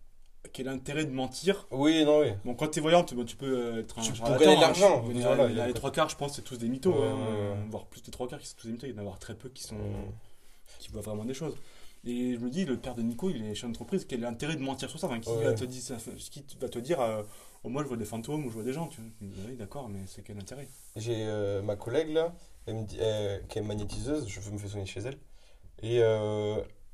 [0.53, 1.67] quel intérêt de mentir?
[1.71, 2.29] Oui, non, oui.
[2.45, 5.05] Bon, quand t'es voyante, bon, tu peux euh, être un Tu- charlatan, gagner de l'argent,
[5.07, 6.93] il y a- les trois quarts, je pense, c'est tous des mythos.
[6.93, 7.71] Ouais, hein, ouais.
[7.71, 8.87] Voire plus des trois quarts qui sont tous des mythos.
[8.87, 9.77] Il y en a avoir très peu qui, sont,
[10.79, 11.57] qui voient vraiment des choses.
[12.05, 14.55] Et je me dis, le père de Nico, il est chef d'entreprise, quel est l'intérêt
[14.55, 15.09] de mentir sur ça?
[15.09, 15.83] Enfin, Qui va te dire,
[16.31, 17.23] qui va te dire euh,
[17.65, 19.99] oh, moi je vois des fantômes ou je vois des gens tu Oui, d'accord, mais
[20.07, 20.69] c'est quel intérêt?
[20.95, 22.33] J'ai euh, ma collègue là,
[22.67, 25.19] elle me dit, euh, qui est magnétiseuse, je me fais soigner chez elle.
[25.83, 26.01] Et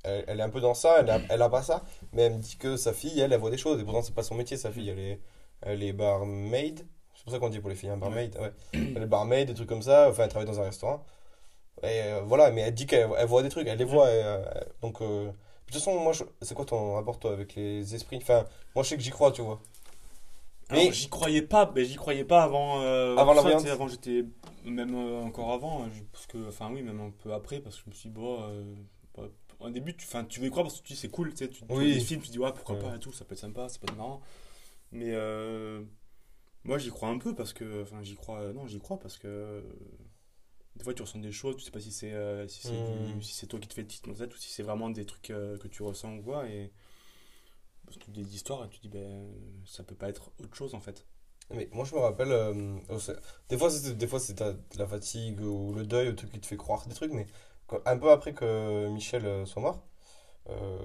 [0.04, 2.34] elle, elle est un peu dans ça, elle a, elle a pas ça, mais elle
[2.34, 3.80] me dit que sa fille, elle, elle voit des choses.
[3.80, 4.88] Et pourtant, c'est pas son métier, sa fille.
[4.88, 5.20] Elle est,
[5.62, 6.86] elle est barmaid.
[7.14, 8.36] C'est pour ça qu'on dit pour les filles, hein, barmaid.
[8.38, 8.52] Ouais.
[8.74, 10.08] Elle est barmaid, des trucs comme ça.
[10.10, 11.04] Enfin, elle travaille dans un restaurant.
[11.82, 14.08] Et euh, voilà, mais elle dit qu'elle elle voit des trucs, elle les voit.
[14.10, 14.44] et, euh,
[14.82, 15.32] donc, euh, de
[15.66, 18.18] toute façon, moi, je- c'est quoi ton rapport toi avec les esprits?
[18.18, 19.60] Enfin, moi, je sais que j'y crois, tu vois.
[20.68, 22.80] Alors, Mais- j'y croyais pas, mais j'y croyais pas avant.
[22.82, 24.24] euh, Avant la ça, Avant, j'étais.
[24.64, 26.48] Même encore avant, parce que.
[26.48, 28.38] Enfin, oui, même un peu après, parce que je me suis dit, bon.
[29.16, 29.24] bah,
[29.66, 31.48] au début, tu, tu veux y croire parce que tu dis c'est cool, tu sais,
[31.50, 31.92] tu, tu vois Oui.
[31.92, 32.82] des films, tu dis, ouais, pourquoi Ouais.
[32.90, 34.20] pas et tout, ça peut être sympa, ça peut être marrant.
[34.92, 35.82] Mais euh,
[36.64, 37.82] moi, j'y crois un peu parce que.
[37.82, 38.40] Enfin, j'y crois.
[38.40, 39.28] euh, non, j'y crois parce que.
[39.28, 39.62] euh,
[40.76, 43.18] des fois, tu ressens des choses, tu sais pas si c'est euh, si c'est Mm.
[43.18, 45.04] du- si toi qui te fais le titre dans tête ou si c'est vraiment des
[45.06, 46.48] trucs euh, que tu ressens ou quoi.
[46.48, 46.72] Et.
[47.86, 49.28] Parce que des histoires, et tu dis, ben,
[49.66, 51.06] ça peut pas être autre chose en fait.
[51.50, 52.96] Mais moi je me rappelle, euh, oh,
[53.48, 56.40] des fois c'est des fois c'est ta- la fatigue ou le deuil, le truc qui
[56.40, 57.26] te fait croire des trucs, mais
[57.86, 59.84] un peu après que Michel euh, soit mort,
[60.50, 60.78] euh,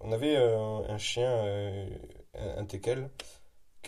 [0.00, 1.30] on avait euh, un chien,
[2.34, 3.10] un, teckel,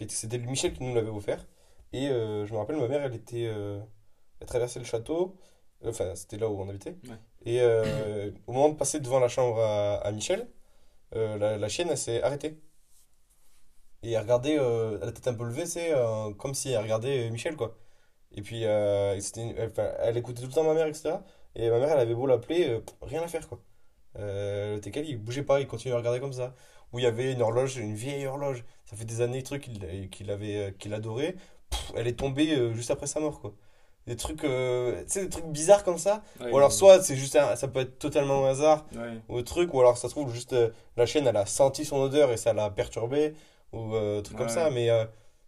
[0.08, 1.46] c'était Michel qui nous l'avait offert,
[1.92, 3.44] Et je me rappelle, ma mère, elle était.
[4.40, 5.36] elle traversait le château.
[5.84, 6.96] Enfin, c'était là où on habitait.
[7.08, 7.16] Ouais.
[7.44, 10.48] Et euh, au moment de passer devant la chambre à, à Michel,
[11.16, 12.60] euh, la, la chienne, elle s'est arrêtée.
[14.02, 15.92] Et elle regardait, euh, la tête un peu levée, c'est
[16.38, 17.76] comme si elle regardait Michel, quoi.
[18.32, 19.20] Et puis, elle,
[20.00, 21.14] elle écoutait tout le temps ma mère, etc.
[21.56, 23.60] Et ma mère, elle avait beau l'appeler, euh, rien à faire, quoi.
[24.18, 26.54] Euh, le TKL, il bougeait pas, il continuait à regarder comme ça.
[26.92, 28.64] Où il y avait une horloge, une vieille horloge.
[28.84, 31.36] Ça fait des années, truc qu'il qu'il avait, euh, qu'il adorait.
[31.70, 33.54] Pff, elle est tombée euh, juste après sa mort, quoi.
[34.06, 36.22] Des trucs, euh, tu sais, des trucs bizarres comme ça.
[36.40, 39.12] Ouais, Ou alors, soit c'est juste un- ça peut être totalement au hasard, Ouais.
[39.28, 41.84] ou un truc, ou alors ça se trouve juste euh, la chienne, elle a senti
[41.84, 43.34] son odeur et ça l'a perturbé,
[43.72, 44.68] ou euh, truc comme ça.
[44.70, 45.04] Mais euh,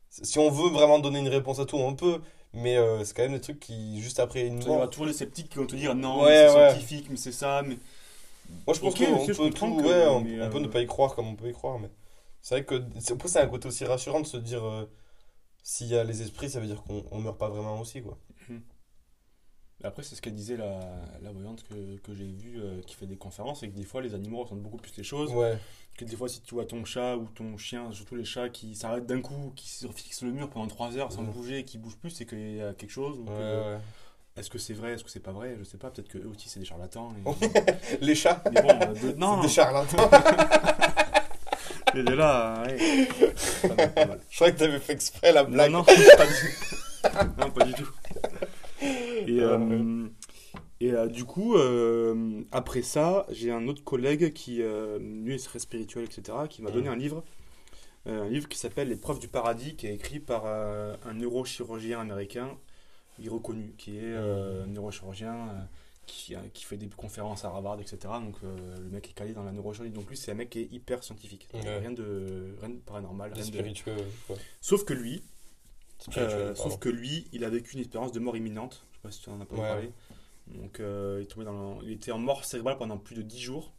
[0.09, 2.21] si on veut vraiment donner une réponse à tout, on peut.
[2.55, 5.07] Mais euh, c'est quand même des trucs qui, juste après une Il y aura toujours
[5.07, 6.71] les sceptiques qui vont te dire non, Ouais, c'est ouais.
[6.71, 7.62] scientifique, mais c'est ça.
[7.62, 7.77] Mais
[8.67, 10.81] Moi, je pense qu'on peut tout, que- ouais, on, mais, on peut euh, ne pas
[10.81, 11.79] y croire comme on peut y croire.
[11.79, 11.90] Mais
[12.43, 14.87] c'est vrai que c'est un côté aussi rassurant de se dire euh,
[15.64, 18.19] s'il y a les esprits, ça veut dire qu'on on meurt pas vraiment aussi, quoi.
[19.83, 20.79] Après, c'est ce qu'elle disait la,
[21.23, 24.01] la voyante que, que j'ai vue euh, qui fait des conférences, et que des fois
[24.03, 25.31] les animaux ressentent beaucoup plus les choses.
[25.33, 25.59] Ouais,
[25.97, 28.75] Que des fois, si tu vois ton chat ou ton chien, surtout les chats qui
[28.77, 31.31] s'arrêtent d'un coup, qui se fixent le mur pendant 3 heures sans Mhm.
[31.33, 33.19] bouger, qui bougent plus, c'est qu'il y a quelque chose.
[33.19, 33.79] ou ouais, que- ouais.
[34.37, 36.27] Est-ce que c'est vrai, est-ce que c'est pas vrai Je sais pas, peut-être que eux
[36.35, 37.15] aussi c'est des charlatans.
[37.15, 40.11] et- Les chats, Mais bon, euh, de- non, des charlatans.
[41.97, 43.07] Et de là, ouais.
[43.69, 44.21] Pas mal, pas mal.
[44.29, 45.71] Je croyais que t'avais fait exprès la Non, blague.
[45.71, 46.03] non, pas du...
[47.39, 47.89] non, pas du tout.
[49.27, 50.09] Et, Ah, euh,
[50.81, 54.62] et euh, du coup, euh, après ça, j'ai un autre collègue qui,
[55.00, 57.24] lui, serait spirituel, etc., qui m'a donné un livre,
[58.07, 62.50] un livre qui s'appelle Les preuves du paradis, qui est écrit par un neurochirurgien américain,
[63.18, 65.68] il reconnu, qui est un neurochirurgien
[66.07, 67.98] qui, qui fait des conférences à Harvard, etc.
[68.20, 69.92] Donc euh, le mec est calé dans la neurochirurgie.
[69.92, 71.48] Donc lui, c'est un mec qui est hyper scientifique.
[71.53, 71.79] Donc, Ouais.
[71.79, 73.33] Rien, de, rien de paranormal.
[73.33, 73.46] Rien de...
[73.46, 73.96] spiritueux.
[74.61, 75.22] Sauf que lui,
[76.16, 78.85] euh, sauf que lui, il a vécu une expérience de mort imminente.
[79.05, 79.61] Pas si tu en as pas Ouais.
[79.69, 79.93] parlé.
[80.49, 83.23] Donc, euh, il, est tombé dans le- il était en mort cérébrale pendant plus de
[83.23, 83.73] 10 jours,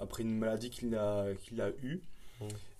[0.00, 2.00] après une maladie qu'il a, qu'il a eue.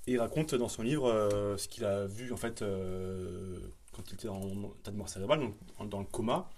[0.06, 3.58] Et il raconte dans son livre euh, ce qu'il a vu en fait euh,
[3.92, 4.40] quand il était en
[4.80, 6.48] état de mort cérébrale, donc dans le coma,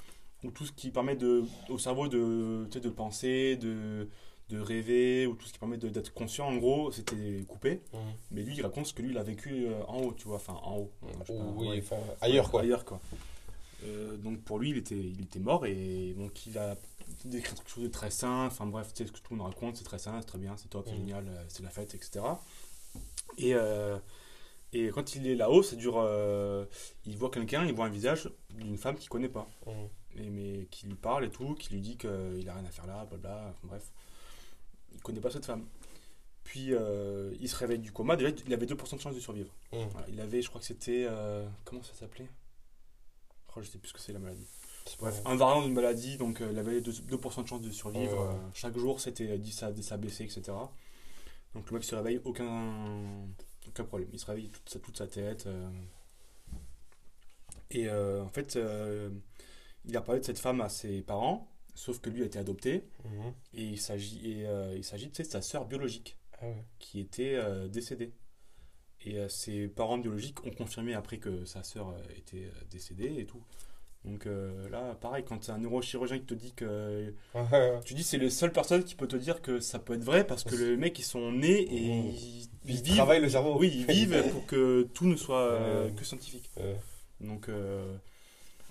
[0.45, 4.09] où tout ce qui permet de, au cerveau de, de penser, de,
[4.51, 7.81] de rêver, ou tout ce qui permet d'être conscient, en gros, c'était coupé.
[8.31, 10.59] Mais lui, il raconte ce que lui, il a vécu en haut, tu vois, enfin
[10.63, 10.91] en haut.
[11.03, 11.79] Je sais pas, oui, ouais.
[11.83, 12.63] enfin, ailleurs, quoi.
[12.63, 13.01] Ailleurs, quoi.
[13.85, 16.77] Euh, donc pour lui, il était, il était mort et donc il a
[17.25, 18.47] décrit quelque chose de très sain.
[18.47, 20.39] Enfin bref, tu sais ce que tout le monde raconte, c'est très sain, c'est très
[20.39, 20.99] bien, c'est top, c'est Mhm.
[21.01, 22.25] génial, euh, c'est la fête, etc.
[23.39, 23.97] Et, euh,
[24.73, 25.97] et quand il est là-haut, ça dure.
[25.99, 26.65] euh,
[27.07, 29.49] il voit quelqu'un, il voit un visage d'une femme qu'il connaît pas,
[30.17, 32.09] et, mais qui lui parle et tout, qui lui dit qu'il
[32.49, 33.47] a rien à faire là, blabla.
[33.51, 33.93] Enfin, bref,
[34.93, 35.65] il connaît pas cette femme.
[36.45, 36.71] Puis
[37.41, 38.17] il se réveille du coma.
[38.17, 39.53] Déjà, il avait 2% de chance de survivre.
[39.93, 41.07] Voilà, il avait, je crois que c'était.
[41.65, 42.29] comment ça s'appelait?
[43.57, 44.47] Oh, Je sais plus ce que c'est la maladie.
[44.87, 47.71] C'est Bref, un variant d'une maladie, donc euh, il avait 2%, 2% de chance de
[47.71, 48.21] survivre.
[48.23, 50.43] Euh, chaque jour, c'était 10 à, 10 à baisser, etc.
[51.55, 53.27] Donc le mec se réveille, aucun,
[53.67, 54.09] aucun problème.
[54.13, 55.47] Il se réveille toute sa, toute sa tête.
[55.47, 55.69] euh.
[57.71, 58.59] Et euh, en fait,
[59.85, 62.89] il a parlé de cette femme à ses parents, sauf que lui a été adopté.
[63.05, 63.35] Mhm.
[63.55, 66.65] Et il s'agit, de sa sœur biologique Ah ouais.
[66.79, 68.15] qui était décédée.
[69.05, 73.15] Et euh, ses parents biologiques ont confirmé après que sa sœur euh, était euh, décédée
[73.19, 73.43] et tout.
[74.05, 77.13] Donc euh, là, pareil, quand c'est un neurochirurgien qui te dit que.
[77.85, 80.27] Tu dis c'est les seules personnes qui peut te dire que ça peut être vrai
[80.27, 82.07] parce que les mecs ils sont nés et Mmh.
[82.07, 82.95] ils, ils Ils vivent.
[82.97, 83.57] travaillent le cerveau.
[83.59, 86.49] Oui, ils vivent pour que tout ne soit euh, que scientifique.
[86.59, 86.75] Euh,
[87.21, 87.49] Donc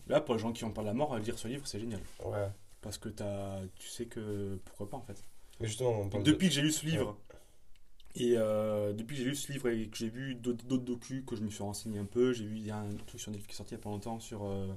[0.08, 2.02] là, pour les gens qui pas de la mort, lire ce livre c'est génial.
[2.26, 2.48] ouais.
[2.82, 5.22] Parce que as, tu sais que pourquoi pas en fait.
[5.60, 7.18] Mais justement, on Donc, parle depuis que j'ai lu ce livre,
[8.20, 11.36] et euh, depuis que j'ai lu ce livre et que j'ai vu d'autres docus, que
[11.36, 13.48] je me suis renseigné un peu, j'ai vu, il y a un truc sur Netflix
[13.48, 14.68] qui est sorti il y a pas longtemps sur, euh,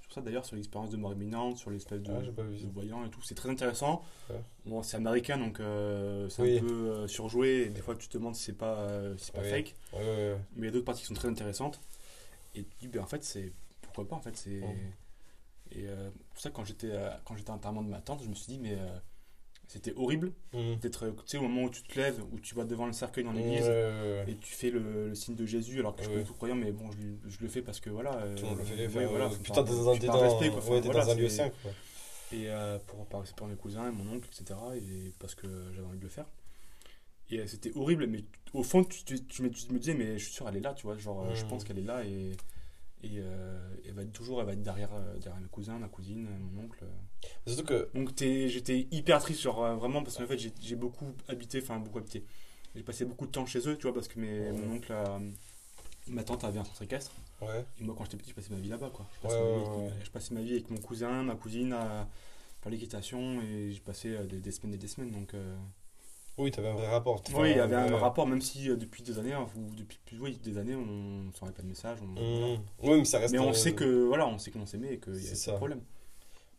[0.00, 3.10] sur ça d'ailleurs, sur l'expérience de mort imminente, sur l'espèce de, Ah, de voyant et
[3.10, 3.20] tout.
[3.22, 4.02] C'est très intéressant.
[4.30, 4.40] Ouais.
[4.66, 6.58] Bon, c'est américain donc euh, c'est Oui.
[6.58, 9.42] un peu surjoué, et des fois tu te demandes si c'est pas, si c'est pas
[9.42, 11.80] fake, Ouais, mais il y a d'autres parties qui sont très intéressantes.
[12.54, 13.52] Et tu dis, ben, en fait, c'est.
[13.82, 14.60] Pourquoi pas en fait c'est.
[15.72, 15.86] Et
[16.30, 18.76] pour ça, quand j'étais à l'enterrement de ma tante, je me suis dit, mais
[19.68, 20.76] c'était horrible Mhm.
[20.78, 22.92] d'être, euh, tu sais, au moment où tu te lèves, où tu vas devant le
[22.92, 24.24] cercueil dans Ouais, l'église, ouais, ouais.
[24.28, 26.24] et tu fais le, le signe de Jésus, alors que je suis Ouais.
[26.24, 28.14] tout croyant, mais bon, je, le- je le fais parce que voilà.
[28.16, 28.74] euh, Tout le monde le fait.
[28.76, 31.70] ouais, enfin, voilà, euh, faut putain, t'es dans un, ouais, lieu c'est- saint, quoi.
[32.32, 35.86] Et euh, pour, par respect pour mes cousins, mon oncle, etc., et parce que j'avais
[35.86, 36.26] envie de le faire.
[37.30, 40.18] Et euh, c'était horrible, mais au fond, tu, tu, tu me, tu me disais, mais
[40.18, 41.48] je suis sûr, elle est là, tu vois, genre, euh, je Mhm.
[41.48, 42.32] pense qu'elle est là, et.
[43.04, 45.88] Et euh, elle va être toujours elle va être derrière, euh, derrière mes cousins, ma
[45.88, 46.84] cousine, euh, mon oncle.
[47.46, 47.88] Surtout que.
[47.94, 52.24] Donc j'étais hyper triste, genre vraiment, parce qu'en fait j'ai beaucoup habité, enfin beaucoup habité.
[52.74, 54.52] J'ai passé beaucoup de temps chez eux, tu vois, parce que mes, Ouais.
[54.52, 55.20] mon oncle a,
[56.08, 57.12] ma tante avait un centre équestre.
[57.40, 57.64] Ouais.
[57.80, 58.90] Et moi, quand j'étais petit, je passais ma vie là-bas.
[58.92, 59.06] Quoi.
[59.22, 59.92] Je, Ouais, passais ma vie, ouais.
[60.04, 62.08] je passais ma vie avec mon cousin, ma cousine à
[62.60, 65.12] faire l'équitation et j'ai passé des, des semaines et des semaines.
[65.12, 65.56] Donc, euh,
[66.38, 67.22] Oui, t'avais un vrai rapport.
[67.34, 69.98] oui, il y avait un rapport, même si euh, depuis des années, hein, ou depuis
[70.06, 70.86] plus, oui, des années, on
[71.24, 71.98] ne s'envoyait pas de messages.
[72.02, 72.56] on- Mmh.
[72.82, 73.34] Oui, mais ça reste.
[73.34, 75.36] Mais on euh, sait que voilà, on sait qu'on s'aimait et qu'il y C'est a
[75.36, 75.46] ça.
[75.46, 75.80] pas de problème.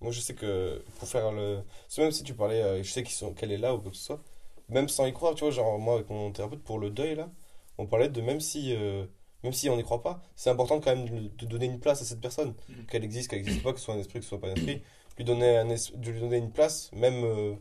[0.01, 1.61] Moi, je sais que pour faire le.
[1.89, 3.33] c'est Même si tu parlais, euh, je sais qu'ils sont...
[3.33, 4.23] qu'elle est là ou quoi que ce soit,
[4.69, 7.29] même sans y croire, tu vois, genre moi avec mon thérapeute pour le deuil là,
[7.77, 9.05] on parlait de même si, euh,
[9.43, 12.01] même si on n'y croit pas, c'est important quand même de, de donner une place
[12.01, 12.89] à cette personne, Mhm.
[12.89, 14.53] qu'elle existe, qu'elle n'existe pas, que ce soit un esprit, que ce soit pas un
[14.53, 14.81] esprit,
[15.17, 17.55] lui donner, un es- de lui donner une place, même, euh,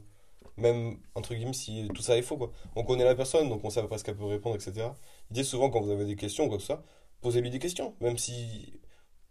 [0.58, 2.50] même entre guillemets, si tout ça est faux quoi.
[2.76, 4.88] On connaît la personne, donc on sait à peu près ce qu'elle peut répondre, etc.
[5.30, 6.82] L'idée souvent quand vous avez des questions ou quoi que ce soit,
[7.20, 8.74] posez-lui des questions, même si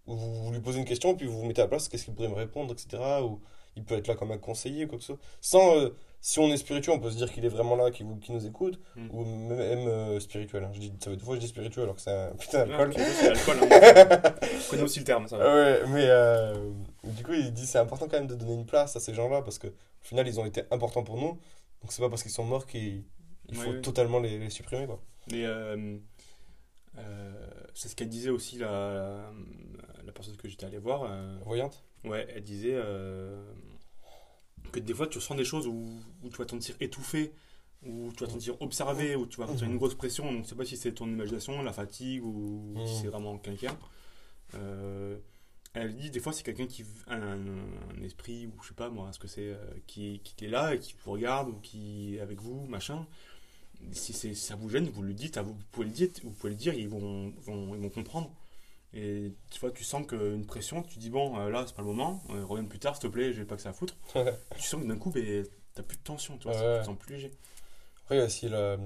[0.05, 2.13] vous, vous lui posez une question, puis vous vous mettez à la place, qu'est-ce qu'il
[2.13, 3.01] pourrait me répondre, etc.
[3.23, 3.41] Ou
[3.75, 5.21] il peut être là comme un conseiller, ou quoi que ce soit.
[5.41, 8.07] Sans, euh, si on est spirituel, on peut se dire qu'il est vraiment là, qu'il
[8.07, 9.07] nous écoute, Mm.
[9.11, 10.63] ou même euh, spirituel.
[10.63, 10.71] hein.
[10.73, 12.93] Je dis, ça fait deux fois je dis spirituel alors que c'est un putain d'alcool.
[12.97, 13.57] c'est l'alcool.
[13.61, 14.33] hein.
[14.63, 15.45] Je connais aussi le terme, ça va.
[15.53, 16.53] Ouais, mais euh,
[17.15, 19.41] du coup, il dit c'est important quand même de donner une place à ces gens-là
[19.41, 21.39] parce que au final, ils ont été importants pour nous.
[21.81, 23.03] Donc c'est pas parce qu'ils sont morts qu'il
[23.49, 25.01] il faut Ouais, totalement les, les supprimer, quoi.
[25.31, 25.97] Mais euh,
[26.97, 29.31] euh, c'est ce qu'elle disait aussi, la,
[30.05, 31.03] la personne que j'étais allé voir.
[31.07, 33.41] euh, Voyante ouais, elle disait euh,
[34.71, 37.33] que des fois tu ressens des choses où, où tu vas te sentir étouffé,
[37.85, 40.31] où tu vas te sentir observé, où tu vas ressentir une grosse pression.
[40.31, 43.01] Donc, je sais pas si c'est ton imagination, la fatigue ou si Mhm.
[43.01, 43.77] c'est vraiment quelqu'un.
[44.55, 45.17] Euh,
[45.81, 49.11] elle dit des fois c'est quelqu'un qui un, un esprit ou je sais pas moi
[49.13, 52.19] ce que c'est euh, qui, qui est là et qui vous regarde ou qui est
[52.19, 53.05] avec vous machin.
[53.91, 56.55] Si c'est ça vous gêne vous le dites vous, pouvez le dire vous pouvez le
[56.55, 58.31] dire ils vont, vont- ils vont comprendre.
[58.93, 61.87] Et tu vois tu sens qu'une pression tu dis bon euh, là c'est pas le
[61.89, 63.95] moment euh, reviens plus tard s'il te plaît j'ai pas que ça à foutre.
[64.55, 66.79] Tu sens que d'un coup ben, t'as plus de tension tu vois Ouais, tu ouais.
[66.81, 67.31] te sens plus léger.
[68.03, 68.77] Après, il y a aussi le-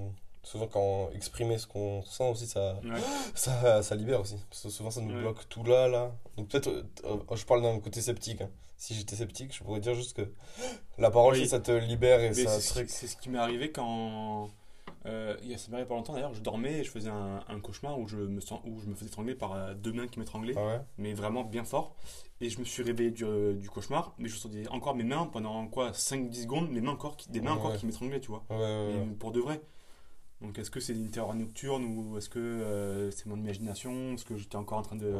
[0.42, 3.00] souvent quand exprimer ce qu'on ressent aussi, ça, ouais.
[3.34, 4.36] ça, ça libère aussi.
[4.50, 5.20] Parce que souvent, ça nous Ouais.
[5.20, 6.12] bloque tout là, là.
[6.36, 8.40] Donc peut-être, euh, je parle d'un côté sceptique.
[8.40, 8.50] hein.
[8.76, 10.28] Si j'étais sceptique, je pourrais dire juste que
[10.98, 11.46] la parole, Oui.
[11.46, 14.50] ça te libère et Mais ça c'est ce qui- c'est ce qui m'est arrivé quand.
[15.06, 17.10] Euh, il y a- ça m'est arrivé pas longtemps d'ailleurs, je dormais et je faisais
[17.10, 19.92] un, un cauchemar où je, me sens, où je me faisais étrangler par euh, deux
[19.92, 20.80] mains qui m'étranglaient, Ah ouais?
[20.98, 21.96] Mais vraiment bien fort.
[22.40, 23.24] Et je me suis réveillé du,
[23.54, 27.16] du cauchemar, mais je sentais encore mes mains pendant quoi 5-10 secondes, mes mains encore
[27.16, 28.44] qui, des mains Ouais, encore qui m'étranglaient, tu vois.
[29.18, 29.60] Pour de vrai.
[30.42, 34.14] Donc est-ce que c'est une terreur nocturne ou est-ce que euh, c'est mon imagination?
[34.14, 35.12] Est-ce que j'étais encore en train de.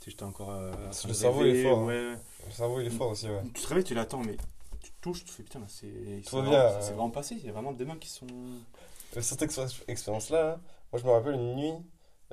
[0.00, 0.50] Sais, j'étais encore.
[0.50, 0.72] euh,
[1.04, 1.86] Le de cerveau, il est rêver, fort, hein.
[1.86, 2.16] Ouais.
[2.46, 3.42] Le cerveau, il est fort aussi, ouais.
[3.54, 4.36] Tu te réveilles, tu l'attends, mais
[4.80, 5.88] tu te touches, tu te fais putain, c'est.
[6.30, 6.80] Vraiment- euh.
[6.80, 8.26] s'est vraiment passé, il y a vraiment des mains qui sont.
[9.16, 10.60] Euh, Cette expé- expérience-là, là,
[10.92, 11.72] moi je me rappelle une nuit,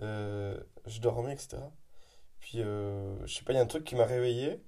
[0.04, 1.58] euh, je dormais, etc.
[2.40, 4.62] Puis, euh, je sais pas, il y a un truc qui m'a réveillé.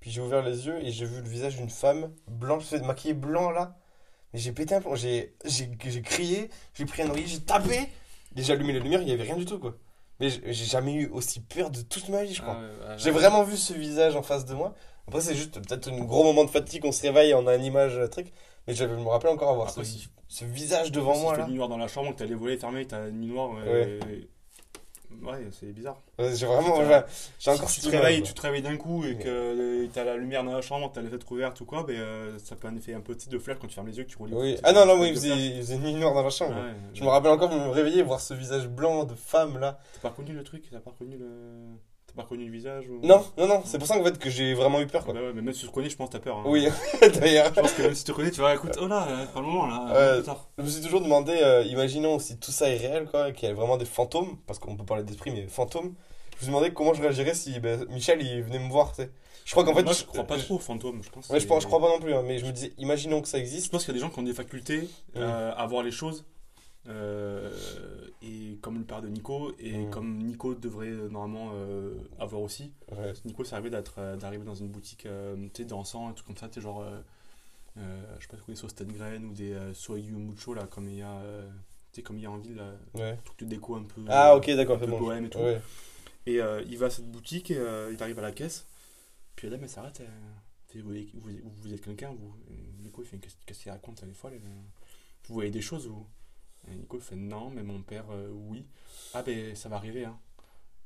[0.00, 3.50] Puis j'ai ouvert les yeux et j'ai vu le visage d'une femme blanche, maquillée blanc
[3.50, 3.74] là.
[4.34, 7.88] Mais j'ai pété un plomb, j'ai j'ai j'ai crié, j'ai pris un oreiller, j'ai tapé.
[8.36, 9.76] Et j'ai allumé les lumières, il y avait rien du tout quoi.
[10.20, 12.58] Mais j'ai jamais eu aussi peur de toute ma vie, je crois.
[12.60, 14.74] Ah ouais, J'ai vraiment vu ce visage en face de moi.
[15.06, 17.64] Après, c'est juste peut-être un gros moment de fatigue, on se réveille, on a une
[17.64, 18.32] image, euh, truc.
[18.66, 21.42] Mais je me rappelle encore avoir ce, Après, si- ce visage devant si moi tu
[21.42, 23.50] nuit noire dans la chambre, que t'as les volets fermés, t'as une nuit noire.
[23.50, 23.98] Ouais,
[25.22, 26.00] ouais c'est bizarre.
[26.18, 26.76] J'ai vraiment.
[27.38, 30.16] J'ai encore si tu te réveilles, tu te réveilles d'un coup et que t'as la
[30.16, 32.76] lumière dans la chambre, t'as les fenêtres ouvertes ou quoi, ben, euh, ça peut un
[32.76, 34.30] effet un petit de flash quand tu fermes les yeux que tu roules.
[34.32, 34.56] Oui.
[34.62, 36.54] Ah non, non, oui, il faisait, nuit noire dans la chambre.
[36.92, 39.78] Je me rappelle encore me réveiller, voir ce visage blanc de femme là.
[39.94, 41.26] T'as pas reconnu le truc T'as pas reconnu le.
[42.14, 43.00] T'as pas reconnu le visage ou...
[43.04, 45.14] Non, non, non, c'est pour ça en fait que j'ai vraiment eu peur quoi.
[45.14, 46.36] bah ouais, mais même si tu te connais, je pense que t'as peur.
[46.38, 46.42] hein.
[46.46, 46.68] Oui,
[47.20, 47.52] d'ailleurs.
[47.54, 49.40] Je pense que même si tu te connais, tu vas écoute, oh là, euh, pas
[49.40, 50.48] le moment là, plus tard.
[50.58, 53.50] Je me suis toujours demandé, euh, imaginons si tout ça est réel quoi, qu'il y
[53.50, 55.94] a vraiment des fantômes, parce qu'on peut parler d'esprit, mais fantômes.
[56.30, 59.02] Je me suis demandé comment je réagirais si ben, Michel il venait me voir, tu
[59.02, 59.10] sais.
[59.44, 59.82] Je crois qu'en fait.
[59.82, 61.02] Moi, je crois pas trop aux fantômes.
[61.02, 62.72] Je pense, Ouais, je pense, je crois pas non plus, hein, mais je me disais,
[62.78, 63.70] imaginons que ça Je existe.
[63.72, 66.24] pense qu'il y a des gens qui ont des facultés euh, à voir les choses.
[66.88, 67.50] Euh,
[68.22, 69.90] et comme le père de Nico, et Mm.
[69.90, 72.72] comme Nico devrait euh, normalement euh, avoir aussi.
[72.92, 73.12] Ouais.
[73.24, 75.06] Nico, c'est arrivé d'être, d'arriver dans une boutique
[75.54, 76.84] tu dansant, un truc comme ça, tu genre,
[77.78, 80.96] euh, je sais pas, des sauces Stengren ou des euh, Soyu Mucho, là, comme il
[80.96, 81.48] y a, euh,
[82.04, 83.18] comme il y a en ville, là, Ouais.
[83.24, 84.02] truc de déco un peu.
[84.08, 84.98] Ah, ok, d'accord, bon.
[84.98, 85.38] bohème et tout.
[85.38, 85.60] Ouais.
[86.26, 87.60] Et il va à cette boutique, et,
[87.92, 88.66] il arrive à la caisse,
[89.36, 90.02] puis la dame elle s'arrête.
[90.74, 91.30] vous, vous,
[91.62, 94.38] vous êtes quelqu'un, vous Et Nico il fait qu'est-ce qu'il raconte, elle, euh,
[95.28, 96.06] Vous voyez des choses, vous
[96.70, 98.66] Et Nico fait non, mais mon père, euh, oui.
[99.12, 100.18] Ah ben ça va arriver, hein.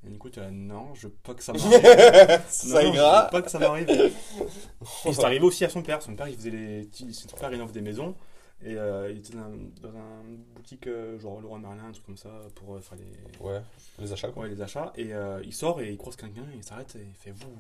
[0.06, 1.72] Et Nico tu non, je veux pas que ça m'arrive.
[2.48, 3.88] ça Non, est je veux pas que ça m'arrive.
[5.06, 6.00] Et c'est arrivé aussi à son père.
[6.02, 6.88] Son père il faisait les.
[7.12, 8.14] Son père rénove des maisons.
[8.60, 12.16] Et euh, il était dans, dans une boutique, euh, genre Leroy Merlin, un truc comme
[12.16, 13.60] ça, pour euh, faire les, Ouais,
[14.00, 14.44] les achats quoi.
[14.44, 14.92] Ouais, les achats.
[14.96, 15.12] Et
[15.44, 17.50] il sort et il croise quelqu'un il s'arrête et il fait Vous,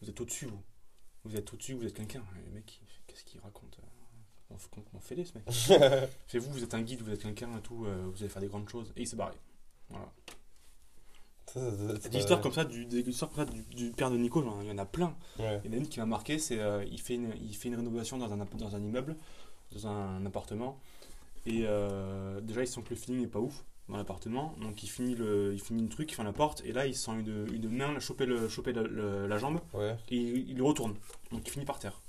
[0.00, 0.62] vous êtes au-dessus, vous.
[1.24, 2.22] Vous êt au-dessus, vous êtes quelqu'un.
[2.36, 3.78] Et le mec, qu'est-ce qu'il raconte
[4.50, 4.58] On
[5.00, 7.84] fait fait ce mec fait Vous, vous êtes un guide, vous êtes quelqu'un et tout,
[7.84, 8.92] euh, vous allez faire des grandes choses.
[8.96, 9.34] Et il s'est barré.
[9.90, 10.10] Voilà.
[12.18, 14.70] Histoires comme ça, du, des histoires comme ça du, du père de Nico, il y
[14.70, 15.14] en a plein.
[15.38, 15.60] Ouais.
[15.64, 17.68] Il y en a une qui m'a marqué, c'est euh, il, fait une, il fait
[17.68, 19.16] une rénovation dans un, dans un immeuble,
[19.72, 20.78] dans un appartement.
[21.46, 24.54] Et euh, déjà, il sent que le feeling n'est pas ouf dans l'appartement.
[24.60, 26.62] Donc il finit, le, il finit le truc, il ferme la porte.
[26.64, 29.60] Et là, il sent une, une main choper, le, choper le- la jambe.
[29.72, 29.96] Ouais.
[30.10, 30.94] Et il, il le retourne.
[31.32, 32.00] Donc il finit par terre.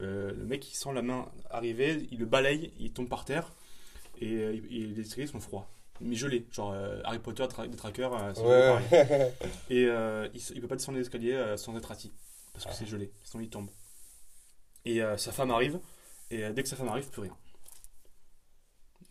[0.00, 3.52] Euh, le mec, il sent la main arriver, il le balaye, il tombe par terre.
[4.20, 5.68] Et, euh, et les escaliers sont froids.
[6.00, 6.46] Mais gelés.
[6.52, 8.84] Genre euh, Harry Potter, tra- des trackers, c'est pareil.
[8.92, 9.32] Ouais.
[9.70, 12.12] Et euh, il, peut pas descendre les escaliers sans être assis.
[12.52, 12.74] Parce que Ah.
[12.74, 13.68] c'est gelé, sinon il tombe.
[14.84, 15.78] Et sa femme arrive,
[16.30, 17.36] et dès que sa femme arrive, plus rien.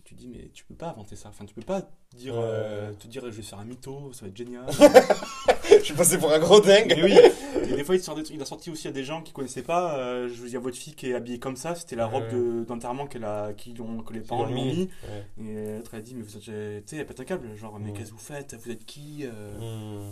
[0.05, 1.27] Tu dis, mais tu peux pas inventer ça.
[1.29, 1.81] Enfin, tu peux pas
[2.15, 4.65] dire, euh, te dire, je vais faire un mytho, ça va être génial.
[5.87, 6.93] Je suis passé pour un gros dingue.
[6.97, 7.17] mais oui,
[7.63, 9.31] et des fois, il, sort des trucs- il a sorti aussi à des gens qui
[9.31, 9.97] connaissaient pas.
[9.97, 12.31] euh, je veux dire, votre fille qui est habillée comme ça, c'était la robe Ouais.
[12.33, 14.75] de- d'enterrement qu'elle a, qui ont, que les parents lui ont mis.
[14.75, 14.89] mis.
[15.39, 15.45] Ouais.
[15.45, 17.55] Et l'autre a dit, mais vous êtes, tu sais, elle pète un câble.
[17.55, 17.93] Genre, mais Mm.
[17.93, 18.55] qu'est-ce que vous faites?
[18.63, 20.09] Vous êtes qui Euh,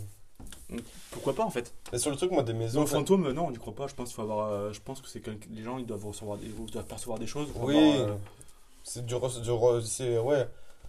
[0.69, 0.77] Hmm.
[1.11, 1.73] Pourquoi pas en fait?
[1.93, 2.81] Et sur le truc, moi, des maisons.
[2.83, 3.87] Au fantôme, non, on n'y croit pas.
[3.87, 4.51] Je pense qu'il faut avoir.
[4.51, 7.19] euh, je pense que c'est que les gens, ils doivent recevoir, des, ils doivent percevoir
[7.19, 7.49] des choses.
[7.59, 7.75] Oui.
[7.77, 8.13] euh,
[8.83, 9.13] C'est du.
[9.15, 10.19] re- du.
[10.19, 10.47] Ouais.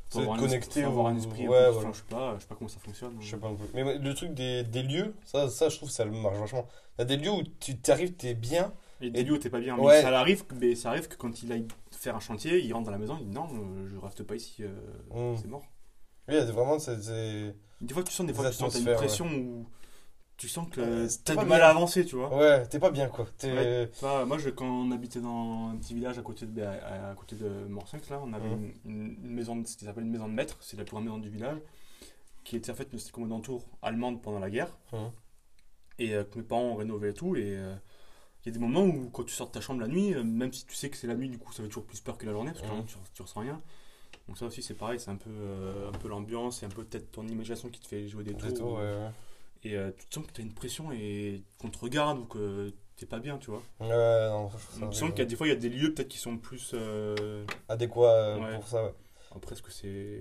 [0.09, 1.47] Faut C'est avoir un connecté faut avoir un esprit.
[1.47, 1.91] un ouais, voilà.
[1.93, 3.17] je sais pas, je sais pas comment ça fonctionne.
[3.21, 3.65] Je sais pas un peu.
[3.75, 6.67] Mais le truc des, des lieux, ça, ça, je trouve, ça marche vachement.
[6.99, 8.73] Il y a des lieux où tu t'arrives, t'es bien.
[9.03, 9.77] Et Delio, t'es pas bien.
[9.77, 10.01] Mais Ouais.
[10.01, 12.93] ça arrive, mais ça arrive que quand il aille faire un chantier, il rentre dans
[12.93, 14.69] la maison, il dit non, euh, je reste pas ici, euh,
[15.35, 15.37] Mm.
[15.41, 15.63] c'est mort.
[16.29, 17.03] Oui, il y a des- vraiment, c'est.
[17.03, 19.67] c'est- Des fois, tu sens, des Des fois, tu sens une pression où
[20.37, 22.37] tu sens que Euh, t'as du mal à avancer, tu vois.
[22.37, 23.27] Ouais, t'es pas bien, quoi.
[23.45, 23.89] Ouais.
[23.95, 27.15] Enfin, moi, je, quand on habitait dans un petit village à côté de, à, à
[27.15, 28.73] côté de Morsinx, là, on avait Mhm.
[28.85, 31.19] une, maison, de- ce qu'ils appellent une maison de maître, c'est la plus grande maison
[31.19, 31.59] du village,
[32.45, 35.11] qui était en fait une c'était comme une entour allemande pendant la guerre, Mhm.
[35.99, 37.75] et euh, que mes parents ont rénové et tout, et euh,
[38.45, 40.23] il y a des moments où quand tu sors de ta chambre la nuit, euh,
[40.23, 42.19] même si tu sais que c'est la nuit, du coup, ça fait toujours plus peur
[42.19, 43.61] que la journée, parce que journée, tu, tu ressens rien.
[44.29, 46.85] Donc ça aussi, c'est pareil, c'est un peu, euh, un peu l'ambiance, et un peu
[46.85, 48.59] peut-être ton imagination qui te fait jouer des Des tours.
[48.59, 49.11] tours, ouais, ouais.
[49.65, 52.25] Et euh, tu te sens que tu as une pression et qu'on te regarde ou
[52.25, 53.63] que t'es pas bien, tu vois.
[53.81, 53.89] Ouais,
[54.29, 55.93] non, je Il me semble qu'il y a des fois, il y a des lieux
[55.93, 56.71] peut-être qui sont plus.
[56.75, 58.55] euh, adéquat euh, Ouais.
[58.55, 58.95] pour ça, ouais.
[59.35, 60.21] Après, est-ce que c'est.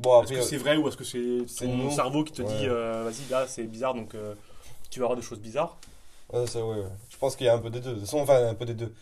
[0.00, 1.90] Bon, Est-ce que c'est vrai ou est-ce que c'est c'est ton nous.
[1.90, 2.48] cerveau qui te Ouais.
[2.48, 4.16] dit vas-y, là c'est bizarre donc
[4.90, 5.78] tu vas avoir des choses bizarres?
[6.32, 6.82] Ouais, ça, ouais.
[7.08, 7.90] Je pense qu'il y a un peu des deux.
[7.90, 8.92] De toute façon, enfin, un peu des deux.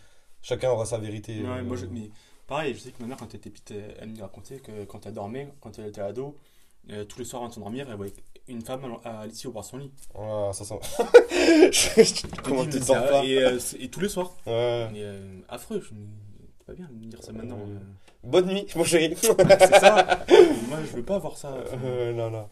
[0.41, 1.41] Chacun aura sa vérité.
[1.41, 2.09] Ouais, moi, je- mais
[2.45, 4.85] pareil, je sais que ma mère, quand elle était petite, elle, elle me racontait que
[4.85, 6.37] quand elle dormait, quand elle était ado,
[6.91, 8.13] euh, tous les soirs avant de s'endormir, elle voyait
[8.47, 9.91] une femme à, à, ici au bras de son lit.
[10.15, 10.79] Ouais, ça sent.
[12.43, 14.31] Comment me tu mais ça- pas et, euh, et tous les soirs.
[14.45, 14.87] Ouais.
[14.95, 17.59] Euh, affreux, je c'est pas bien de me dire ça maintenant.
[18.23, 19.15] Bonne nuit, mon chéri.
[19.21, 20.25] c'est ça.
[20.67, 21.53] Moi, je veux pas avoir ça.
[22.13, 22.49] Non, non.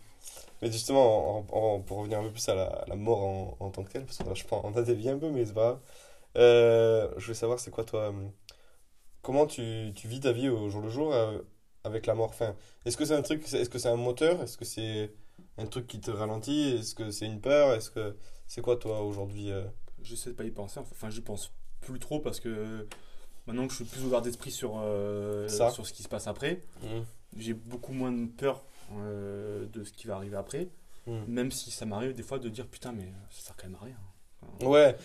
[0.62, 3.58] Mais justement, en- en- pour revenir un peu plus à la, à la mort en,
[3.60, 5.46] en tant que telle, parce que là, je pense, on a dévié un peu, mais
[5.46, 5.80] c'est pas
[6.36, 7.14] grave.
[7.18, 8.14] Je voulais savoir, c'est quoi toi
[9.22, 11.14] Comment tu, tu vis ta vie au jour le jour
[11.86, 14.42] avec la mort enfin, Est-ce que c'est un truc, est-ce que c'est un moteur?
[14.42, 15.14] Est-ce que c'est
[15.58, 16.76] un truc qui te ralentit?
[16.80, 17.74] Est-ce que c'est une peur?
[17.74, 18.16] Est-ce que
[18.48, 19.64] c'est quoi toi aujourd'hui euh?
[20.02, 20.80] J'essaie de pas y penser.
[20.80, 22.88] Enfin, j'y pense plus trop parce que
[23.48, 25.70] maintenant que je suis plus ouvert d'esprit sur, euh, Ça.
[25.72, 26.64] sur ce qui se passe après,
[27.38, 30.70] j'ai beaucoup moins de peur euh, de ce qui va arriver après.
[31.08, 31.24] Hum.
[31.28, 33.86] Même si ça m'arrive des fois de dire putain, mais ça sert quand même à
[33.86, 33.98] rien.
[34.42, 34.96] Enfin, Ouais.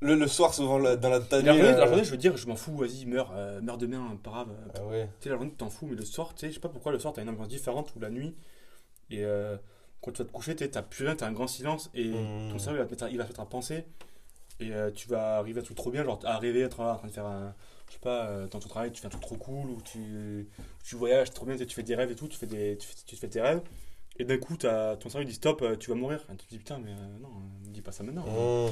[0.00, 2.46] Le, le soir, souvent, la- dans la ta la, euh, journée, je veux dire, je
[2.46, 4.48] m'en fous, vas-y, meurs, euh, meurs demain, pas grave.
[4.76, 5.06] ah ouais.
[5.20, 6.68] Tu sais, la journée, tu t'en fous, mais le soir, tu sais, je sais pas
[6.68, 8.36] pourquoi le soir, t'as une ambiance différente ou la nuit.
[9.10, 9.56] Et euh,
[10.00, 12.52] quand tu vas te coucher, tu t'as plus rien, t'as un grand silence et Mmh.
[12.52, 13.84] ton cerveau, il va, te mettre à- il va te mettre à penser.
[14.60, 17.08] Et euh, tu vas arriver à tout trop bien, genre à rêver, être en train
[17.08, 17.54] de faire un.
[17.88, 20.46] Je sais pas, dans ton travail, tu fais un truc trop cool ou tu,
[20.84, 22.94] tu voyages trop bien, tu fais des rêves et tout, tu fais, des, tu fais,
[23.06, 23.62] tu fais tes rêves.
[24.18, 26.24] Et d'un coup, t'as- ton cerveau il dit stop, tu vas mourir.
[26.32, 27.28] Et tu te dis putain, mais non,
[27.64, 28.24] dis pas ça maintenant.
[28.26, 28.70] Hum.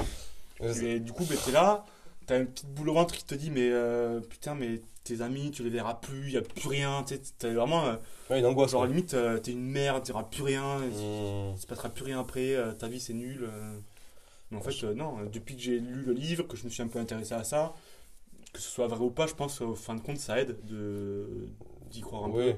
[0.61, 1.85] Et du coup, ben, t'es là,
[2.27, 5.51] t'as une petite boule au ventre qui te dit, mais euh, putain, mais tes amis,
[5.53, 7.05] tu les verras plus, y a plus rien.
[7.07, 7.97] tu T'as vraiment, euh,
[8.31, 8.73] Ouais, une angoisse.
[8.73, 12.55] genre limite, euh, t'es une merde, t'auras plus rien, il se passera plus rien après,
[12.55, 13.49] euh, ta vie c'est nul.
[14.51, 16.83] Mais en fait, euh, non, depuis que j'ai lu le livre, que je me suis
[16.83, 17.75] un peu intéressé à ça,
[18.53, 21.49] que ce soit vrai ou pas, je pense qu'au fin de compte, ça aide de
[21.90, 22.55] d'y croire un Oui.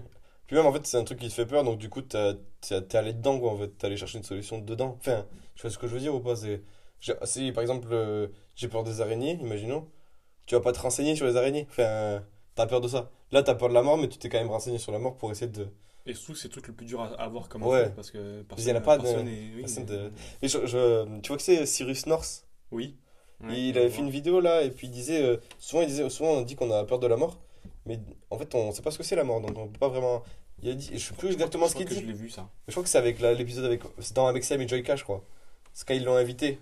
[0.46, 2.36] Puis même, en fait, c'est un truc qui te fait peur, donc du coup, t'es
[2.96, 3.68] allé dedans, quoi, en fait.
[3.76, 4.96] T'es allé chercher une solution dedans.
[4.98, 6.36] Enfin, tu vois ce que je veux dire ou pas?
[6.36, 6.62] C'est,
[7.24, 9.88] si, par exemple, euh, j'ai peur des araignées, imaginons,
[10.46, 11.66] tu vas pas te renseigner sur les araignées.
[11.70, 12.22] Enfin,
[12.54, 13.10] t'as peur de ça.
[13.32, 15.16] Là, t'as peur de la mort, mais tu t'es quand même renseigné sur la mort
[15.16, 15.68] pour essayer de...
[16.06, 17.82] Et que c'est le truc le plus dur à avoir comme Ouais.
[17.82, 20.12] info, parce que Il y en a pas de- personne est- oui, personne mais- de-
[20.40, 22.46] Et je, je- tu vois que c'est Cyrus North?
[22.70, 22.96] Oui.
[23.44, 26.08] Ouais, il avait fait une vidéo là, et puis il disait, euh, souvent, il disait,
[26.08, 27.38] souvent on dit qu'on a peur de la mort,
[27.84, 29.88] mais en fait, on sait pas ce que c'est la mort, donc on peut pas
[29.88, 30.22] vraiment...
[30.62, 31.94] Il a dit, je sais plus exactement Je ce qu'il dit.
[31.94, 32.48] Je l'ai vu ça.
[32.66, 33.82] Je crois que c'est avec l'épisode avec.
[34.00, 35.22] C'est dans avec Sam et Joyka, je crois.
[35.72, 36.58] C'est quand ils l'ont invité.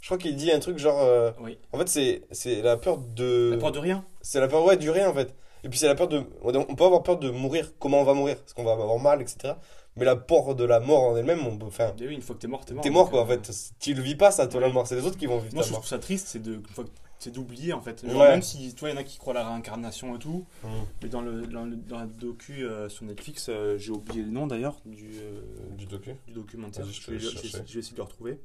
[0.00, 1.00] Je crois qu'il dit un truc genre.
[1.00, 1.58] euh, Oui.
[1.72, 3.50] En fait, c'est c'est la peur de.
[3.52, 4.04] La peur de rien.
[4.22, 5.34] C'est la peur, ouais, du rien, en fait.
[5.62, 6.22] Et puis c'est la peur de.
[6.42, 9.20] On peut avoir peur de mourir, comment on va mourir, est-ce qu'on va avoir mal,
[9.20, 9.54] etc.
[9.96, 11.66] Mais la peur de la mort en elle-même, on peut.
[11.66, 12.82] Enfin, Et oui, une fois que t'es mort, t'es mort.
[12.82, 13.50] t'es mort donc, quoi, en euh, fait.
[13.78, 14.86] Tu le vis pas, ça, toi, la mort.
[14.86, 15.80] C'est les autres qui vont vivre Moi, ta je mort.
[15.80, 18.06] trouve ça triste, c'est de, une fois que- c'est d'oublier en fait.
[18.08, 18.28] Genre, Ouais.
[18.30, 20.46] Même si, toi, il y en a qui croient à la réincarnation et tout.
[20.64, 20.68] Mm.
[21.02, 24.30] Mais dans, le, dans, le- dans la docu euh, sur Netflix, euh, j'ai oublié le
[24.30, 25.42] nom d'ailleurs du, euh,
[25.76, 26.12] Du docu.
[26.26, 26.84] du documentaire.
[26.86, 27.64] Vas-y, je Je te vais, laisse je vais- chercher.
[27.66, 28.40] je vais essayer de le retrouver.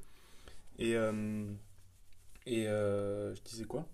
[0.78, 1.46] Et, euh,
[2.46, 3.86] et euh, je disais quoi?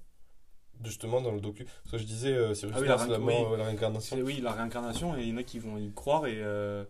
[0.84, 1.65] Justement, dans le docu.
[1.84, 3.57] Parce que je disais, euh, Cyrus Ah oui, la mort, oui.
[3.57, 4.15] la réincarnation.
[4.15, 6.25] C'est- Oui, la réincarnation, et il y en a qui vont y croire.
[6.25, 6.84] Et, euh,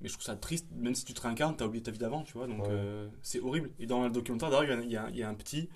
[0.00, 2.22] mais je trouve ça triste, même si tu te réincarnes, t'as oublié ta vie d'avant,
[2.22, 2.46] tu vois.
[2.46, 3.08] Donc Ouais.
[3.22, 3.70] c'est horrible.
[3.78, 5.68] Et dans le documentaire, d'ailleurs, il y, a- il y a- il un petit,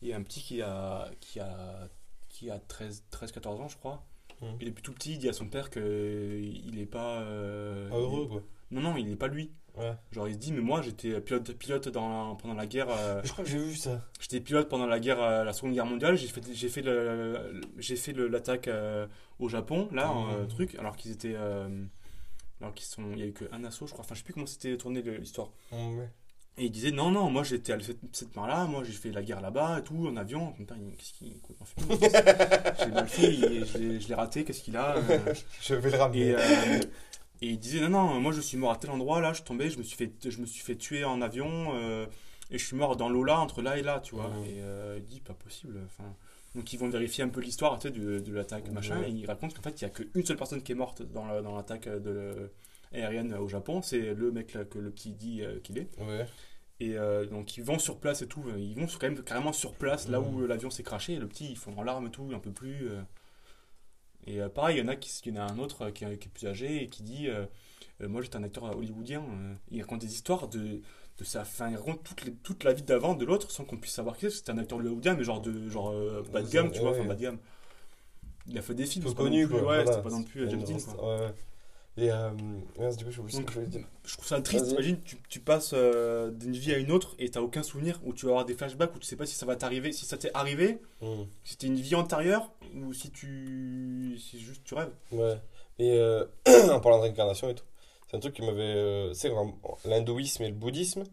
[0.00, 1.88] il y a un petit qui a, qui a,
[2.28, 4.04] qui a 13, 13 14 ans, je crois.
[4.40, 4.56] Mhm.
[4.60, 7.18] Et depuis tout petit, il dit à son père qu'il n'est pas.
[7.20, 8.42] Pas heureux, il- quoi.
[8.72, 9.52] Non, non, il n'est pas lui.
[9.76, 9.92] Ouais.
[10.10, 12.88] Genre, il se dit, mais moi, j'étais pilote, pilote dans, pendant la guerre.
[12.90, 14.02] euh, Je crois que j'ai vu ça.
[14.20, 16.16] J'étais pilote pendant la guerre, euh, la Seconde Guerre mondiale.
[16.16, 19.06] J'ai fait, j'ai fait le, j'ai fait l'attaque euh,
[19.38, 20.48] au Japon, là, Mhm.
[20.48, 21.36] truc, alors qu'ils étaient,
[22.60, 24.04] alors qu'ils sont, il y a eu qu'un assaut, je crois.
[24.04, 25.50] Enfin, je sais plus comment c'était tourné l'histoire.
[25.72, 26.10] Mm, ouais.
[26.58, 29.22] Et il disait non, non, moi j'étais allé cette, cette part-là, moi j'ai fait la
[29.22, 30.52] guerre là-bas et tout, en avion.
[30.98, 31.98] Qu'est-ce qu'il complètement fumé,
[32.78, 34.96] J'ai mal fait, je l'ai- raté, qu'est-ce qu'il a
[35.62, 36.28] Je vais le ramener.
[36.32, 36.36] et,
[37.42, 39.68] et il disait non, non, moi je suis mort à tel endroit, là, je tombais,
[39.68, 42.06] je me suis fait, je me suis fait tuer en avion, euh,
[42.50, 44.30] et je suis mort dans l'eau là, entre là et là, tu vois.
[44.46, 45.78] Et euh, il dit pas possible.
[45.86, 46.14] Enfin,
[46.54, 49.26] donc ils vont vérifier un peu l'histoire tu sais, de, de l'attaque, machin, et il
[49.26, 51.54] raconte qu'en fait il y a qu'une seule personne qui est morte dans la- dans
[51.56, 52.50] l'attaque de
[52.92, 55.88] aérienne au Japon, c'est le mec là, que le petit dit euh, qu'il est.
[55.98, 56.26] Ouais.
[56.80, 59.52] Et euh, donc ils vont sur place et tout, ils vont sur- quand même carrément
[59.52, 62.10] sur place, là où l'avion s'est craché, et le petit ils font en larmes et
[62.10, 62.88] tout, un peu plus.
[62.90, 63.00] euh.
[64.26, 65.90] Et euh, pareil, il y en a qui, il y en a un autre euh,
[65.90, 67.46] qui, est qui est plus âgé et qui dit euh,
[68.00, 69.22] Moi j'étais un acteur hollywoodien,
[69.70, 70.80] il raconte des histoires de,
[71.18, 73.76] de sa fin, il raconte toute, les- toute la vie d'avant de l'autre sans qu'on
[73.78, 76.48] puisse savoir qui c'est, c'était un acteur hollywoodien, mais genre, de, genre euh, bas de
[76.50, 77.38] gamme, tu vois, enfin bas de gamme.
[78.46, 79.56] Il a fait des films, c'est connu, plus-.
[79.56, 79.92] Ouais, voilà.
[79.92, 80.76] c'était pas non plus James Dean.
[80.98, 81.34] Ouais, ouais.
[81.98, 82.30] Et euh,
[82.78, 83.86] mince, du coup, je sais ce Donc, que je voulais dire.
[84.04, 84.70] Je trouve ça triste.
[84.72, 88.14] Imagine, tu, tu passes euh, d'une vie à une autre et t'as aucun souvenir, ou
[88.14, 90.16] tu vas avoir des flashbacks où tu sais pas si ça va t'arriver, si ça
[90.16, 91.24] t'est arrivé, Mm.
[91.44, 94.16] si c'était une vie antérieure, ou si tu.
[94.18, 94.92] si juste tu rêves.
[95.12, 95.36] Ouais.
[95.78, 96.24] Et euh,
[96.70, 97.64] en parlant de réincarnation et tout,
[98.10, 98.62] c'est un truc qui m'avait.
[98.62, 101.04] euh, c'est vraiment l'hindouisme et le bouddhisme.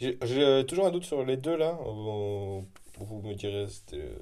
[0.00, 1.78] J'ai euh, toujours un doute sur les deux là.
[1.86, 2.60] Euh,
[2.98, 3.66] Vous me direz,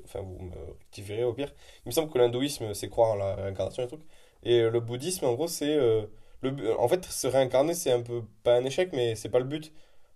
[0.05, 1.53] enfin vous me rectifierez au pire.
[1.85, 4.01] Il me semble que l'hindouisme c'est croire en la réincarnation et truc.
[4.43, 5.77] Et euh, le bouddhisme en gros c'est.
[5.77, 6.07] euh,
[6.43, 8.23] le, en fait, se réincarner c'est un peu.
[8.45, 9.73] Pas un échec, mais c'est pas le but.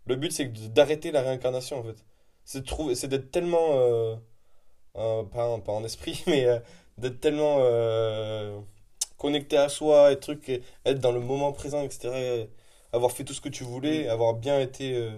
[0.07, 2.05] Le but c'est d'arrêter la réincarnation en fait.
[2.45, 3.79] C'est d'être tellement.
[3.81, 4.17] euh,
[4.97, 6.47] euh, pas, en- pas en esprit, mais
[6.99, 7.59] d'être tellement.
[9.19, 12.19] connecté à soi et trucs, et être dans le moment présent, etc.
[12.21, 12.51] et
[12.93, 14.11] avoir fait tout ce que tu voulais, Mm.
[14.11, 15.11] avoir bien été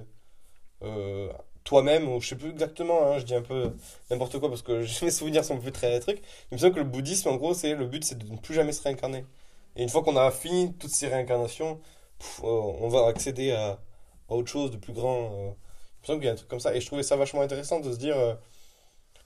[1.69, 3.73] toi-même, ou je sais plus exactement, hein, je dis un peu
[4.11, 4.73] n'importe quoi parce que
[5.05, 6.23] mes souvenirs sont plus très trucs.
[6.51, 8.55] Il me semble que le bouddhisme, en gros, c'est le but, c'est de ne plus
[8.55, 9.27] jamais se réincarner.
[9.77, 11.81] Et une fois qu'on a fini toutes ces réincarnations,
[12.45, 13.81] euh, on va accéder à,
[14.29, 15.31] autre chose de plus grand.
[15.33, 15.51] euh.
[15.99, 16.75] Il me semble qu'il y a un truc comme ça.
[16.75, 18.35] Et je trouvais ça vachement intéressant de se dire, euh,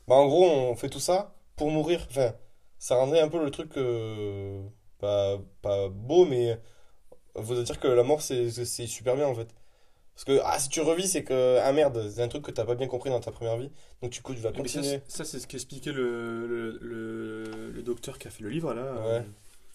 [0.09, 2.07] bah en gros, on fait tout ça pour mourir.
[2.11, 2.34] Enfin,
[2.78, 3.74] ça rendrait un peu le truc
[4.99, 6.59] pas, pas beau, mais
[7.36, 8.51] vous dire que la mort, c'est
[8.86, 9.49] super bien en fait.
[10.15, 12.65] Parce que ah, si tu revis, c'est que, ah merde, c'est un truc que t'as
[12.65, 13.71] pas bien compris dans ta première vie.
[14.03, 14.85] Donc du coup, tu vas continuer.
[14.85, 18.75] c'est- ça, c'est ce qu'expliquait le, le, le, le docteur qui a fait le livre
[18.75, 18.83] là.
[18.83, 18.99] Ouais.
[19.19, 19.23] euh,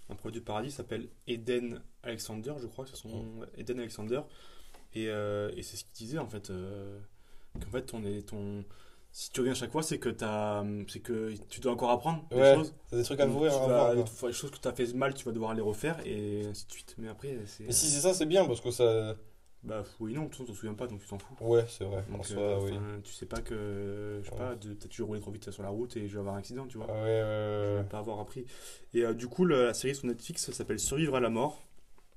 [0.09, 3.39] un produit du paradis s'appelle Eden Alexander, je crois, c'est son nom.
[3.41, 4.21] ouais, Eden Alexander.
[4.93, 6.49] Et, euh, et c'est ce qu'il disait en fait.
[6.49, 6.99] euh,
[7.61, 8.63] qu'en fait, on est ton.
[9.11, 12.73] Si tu reviens chaque fois, c'est que, que tu dois encore apprendre des Ouais, choses.
[12.89, 14.27] C'est des trucs à tu les, quoi.
[14.27, 16.71] les choses que tu as fait mal, tu vas devoir les refaire et ainsi de
[16.71, 16.95] suite.
[16.99, 17.63] Mais après, c'est.
[17.65, 19.15] Mais si c'est ça, c'est bien parce que ça.
[19.67, 21.35] Bah oui, non, tu t'en souviens pas donc tu t'en fous.
[21.41, 22.03] Ouais, c'est vrai.
[22.09, 23.01] En Donc, soi, euh, oui.
[23.03, 24.21] tu sais pas que.
[24.23, 24.37] Je sais Ouais.
[24.39, 26.39] pas, peut-être que je rouler trop vite sur la route et je vais avoir un
[26.39, 26.87] accident, tu vois.
[26.87, 28.45] Ouais, ouais, ouais, Je vais pas avoir appris.
[28.93, 31.67] Et euh, du coup, la série sur Netflix s'appelle Survivre à la mort.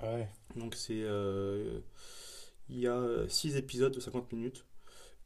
[0.03, 0.09] ouais.
[0.15, 0.29] Ouais.
[0.57, 1.03] Donc c'est.
[1.03, 1.81] euh,
[2.69, 4.65] il y a 6 épisodes de 50 minutes.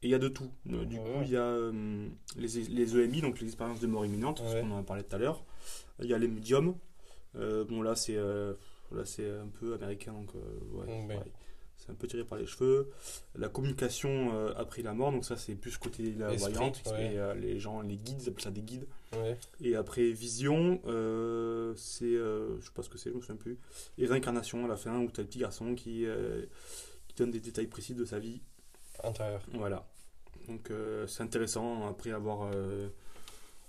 [0.01, 0.51] Et il y a de tout.
[0.65, 1.57] Du coup, il y a
[2.37, 4.51] les, les EMI, donc les expériences de mort imminente, Ouais.
[4.51, 5.43] ce qu'on en a parlé tout à l'heure.
[5.99, 6.75] Il y a les médiums.
[7.35, 8.15] Bon, là, c'est
[8.91, 11.19] là c'est un peu américain, donc euh, ouais, ouais.
[11.85, 12.89] C'est un peu tiré par les cheveux.
[13.35, 16.81] La communication euh, après la mort, donc ça, c'est plus côté la Esprit, voyante.
[16.91, 17.13] ouais.
[17.13, 18.87] Et euh, les gens, les guides, ils appellent ça des guides.
[19.13, 19.37] Ouais.
[19.61, 22.11] Et après Vision, euh, c'est.
[22.13, 23.57] je sais pas ce que c'est, je me souviens plus.
[23.97, 26.05] Et Réincarnation à la fin, où tu as le petit garçon qui,
[27.07, 28.41] qui donne des détails précis de sa vie.
[29.03, 29.41] Intérieur.
[29.53, 29.85] Voilà.
[30.47, 30.71] Donc
[31.07, 32.49] c'est intéressant après avoir.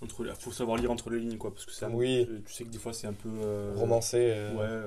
[0.03, 1.53] Entre, faut savoir lire entre les lignes, quoi.
[1.55, 2.29] Parce que un- Oui.
[2.47, 3.31] tu sais que des fois c'est un peu.
[3.77, 4.19] Romancé.
[4.57, 4.83] Ouais,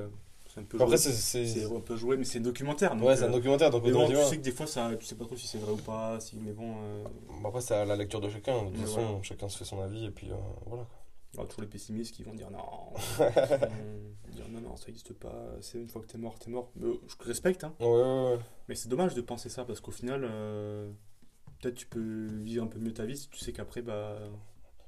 [0.59, 0.77] un peu.
[0.81, 1.11] Après, joué.
[1.11, 1.65] c'est.
[1.65, 2.95] un peu joué, mais c'est un documentaire.
[2.95, 5.05] Donc, Ouais, c'est un euh, documentaire, donc bon, tu sais que des fois, ça, tu
[5.05, 6.75] sais pas trop si c'est vrai ou pas, si, mais bon.
[6.83, 7.03] euh,
[7.45, 8.63] Après, c'est à la lecture de chacun.
[8.63, 9.23] De toute façon, voilà.
[9.23, 10.35] chacun se fait son avis, et puis euh,
[10.67, 10.85] voilà.
[11.37, 12.57] Aura toujours les pessimistes qui vont dire non.
[13.19, 15.31] vont dire non, non, ça n'existe pas.
[15.61, 16.71] C'est une fois que t'es mort, t'es mort.
[16.75, 17.73] Mais, euh, je respecte, hein.
[17.79, 18.39] Ouais, ouais, ouais.
[18.67, 20.89] Mais c'est dommage de penser ça parce qu'au final, euh,
[21.61, 24.17] peut-être tu peux vivre un peu mieux ta vie si tu sais qu'après, bah.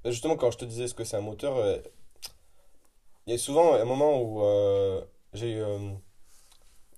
[0.04, 1.78] Bah, Justement, quand je te disais ce que c'est un moteur, euh,
[3.28, 5.00] il y a souvent un moment où euh,
[5.34, 5.94] j'ai eu, euh,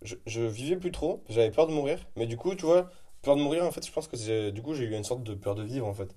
[0.01, 2.89] je, je vivais plus trop, j'avais peur de mourir, mais du coup, tu vois,
[3.21, 5.33] peur de mourir, en fait, je pense que du coup, j'ai eu une sorte de
[5.35, 6.15] peur de vivre, en fait.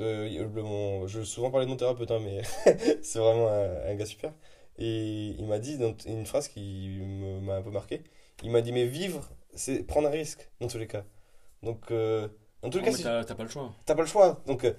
[0.00, 2.42] Le- mon- je vais souvent parler de mon thérapeute, hein, mais
[3.02, 4.32] c'est vraiment un, un gars super.
[4.78, 8.02] Et il m'a dit dans une phrase qui me- m'a un peu marqué.
[8.42, 11.04] Il m'a dit, mais vivre, c'est prendre un risque, dans tous les cas.
[11.62, 12.28] Donc, euh,
[12.62, 13.74] dans tous les Non, cas, si t'as pas le choix.
[13.84, 14.42] t'as pas le choix.
[14.46, 14.74] Donc, euh,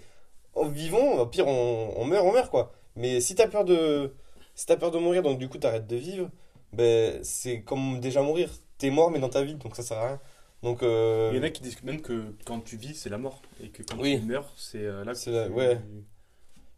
[0.55, 2.73] en vivant, au pire, on, on meurt, on meurt, quoi.
[2.95, 4.15] Mais si t'as peur de,
[4.55, 6.29] si t'as peur de mourir, donc du coup, t'arrêtes de vivre,
[6.75, 8.49] ben, c'est comme déjà mourir.
[8.77, 10.19] T'es mort, mais dans ta vie, donc ça sert à rien.
[10.63, 13.17] Donc, euh, Il y en a qui disent même que quand tu vis, c'est la
[13.17, 13.41] mort.
[13.61, 14.19] Et que quand Oui.
[14.19, 15.79] tu meurs, c'est euh, là que la- tu- ouais.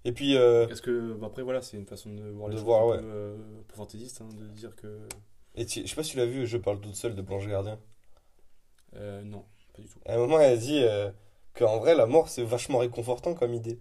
[0.06, 1.14] et puis, euh, Est-ce que.
[1.14, 2.98] bah, après, voilà, c'est une façon de voir les De choses voir, un ouais.
[3.00, 3.38] peu, euh,
[3.76, 5.00] fantaisiste, hein, de dire que.
[5.56, 7.48] et tu- je sais pas si tu l'as vu, Je parle toute seule de Blanche
[7.48, 7.80] Gardien.
[8.96, 9.44] euh, non,
[9.76, 10.00] pas du tout.
[10.06, 11.12] À un moment, elle a dit euh,
[11.54, 13.80] qu'en vrai, la mort, c'est vachement réconfortant comme idée.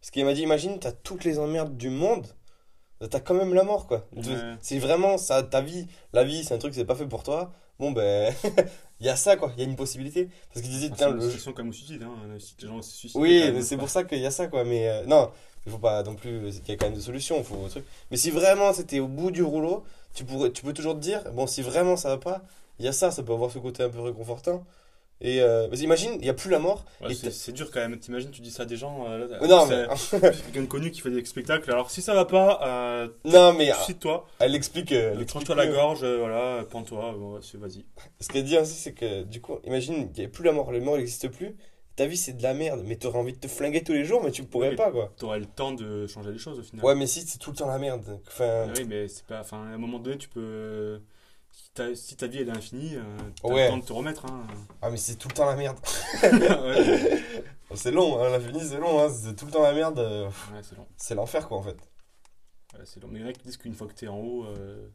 [0.00, 2.26] Parce qu'elle m'a dit, imagine, t'as toutes les emmerdes du monde,
[3.10, 4.06] t'as quand même la mort, quoi.
[4.16, 4.22] Ouais.
[4.60, 5.86] C'est vraiment ça, ta vie.
[6.12, 7.52] La vie, c'est un truc, c'est pas fait pour toi.
[7.78, 8.32] Bon, ben,
[9.00, 9.52] il y a ça, quoi.
[9.56, 10.28] Il y a une possibilité.
[10.52, 11.22] Parce qu'il disait, C'est putain, une le.
[11.22, 12.14] situation comme au suicide, hein.
[12.38, 13.20] Si les gens se suicident.
[13.22, 14.64] Oui, mais c'est pour ça qu'il y a ça, quoi.
[14.64, 15.30] Mais euh, non,
[15.66, 16.48] il faut pas non plus.
[16.48, 17.84] Il y a quand même des solutions, il faut un truc.
[18.10, 19.84] Mais si vraiment c'était au bout du rouleau,
[20.14, 22.42] tu pourrais, tu peux toujours te dire, bon, si vraiment ça va pas,
[22.78, 24.64] il y a ça, ça peut avoir ce côté un peu réconfortant.
[25.26, 26.84] Et euh, que imagine, il n'y a plus la mort.
[27.00, 27.98] Ouais, c'est dur quand même.
[27.98, 29.06] T'imagines, tu dis ça à des gens.
[29.08, 29.86] euh, là, Oh, non, mais,
[30.20, 31.70] quelqu'un de connu qui fait des spectacles.
[31.72, 34.26] Alors, si ça va pas, euh, non, mais euh, suicide-toi.
[34.38, 34.92] elle explique.
[34.92, 37.14] euh, elle explique Tranche-toi la gorge, euh, voilà, pends-toi.
[37.18, 37.86] Bon, ouais, c'est vas-y.
[38.20, 40.70] Ce qu'elle dit aussi, c'est que du coup, imagine, il n'y a plus la mort,
[40.70, 41.56] la mort n'existe plus.
[41.96, 44.20] Ta vie, c'est de la merde, mais t'aurais envie de te flinguer tous les jours,
[44.22, 44.76] mais tu pourrais Oui.
[44.76, 45.12] pas, quoi.
[45.16, 46.84] T'auras le temps de changer les choses au final.
[46.84, 48.20] Ouais, mais si c'est tout le temps la merde.
[48.26, 49.40] Enfin, Oui, mais c'est pas.
[49.40, 51.00] Enfin, à un moment donné, tu peux.
[51.56, 53.02] Si ta, si ta vie elle est infinie, euh,
[53.40, 53.64] t'as Ouais.
[53.64, 54.26] le temps de te remettre.
[54.26, 54.46] Hein.
[54.82, 55.78] ah, mais c'est tout le temps la merde.
[56.22, 57.22] ouais,
[57.76, 59.98] C'est long, hein, l'infini, c'est long, hein, c'est tout le temps la merde.
[59.98, 60.86] euh, ouais, c'est long.
[60.96, 61.76] C'est l'enfer, quoi, en fait.
[62.74, 63.08] Ouais, c'est long.
[63.10, 64.88] Mais il y en a qui disent qu'une fois que t'es en haut, euh,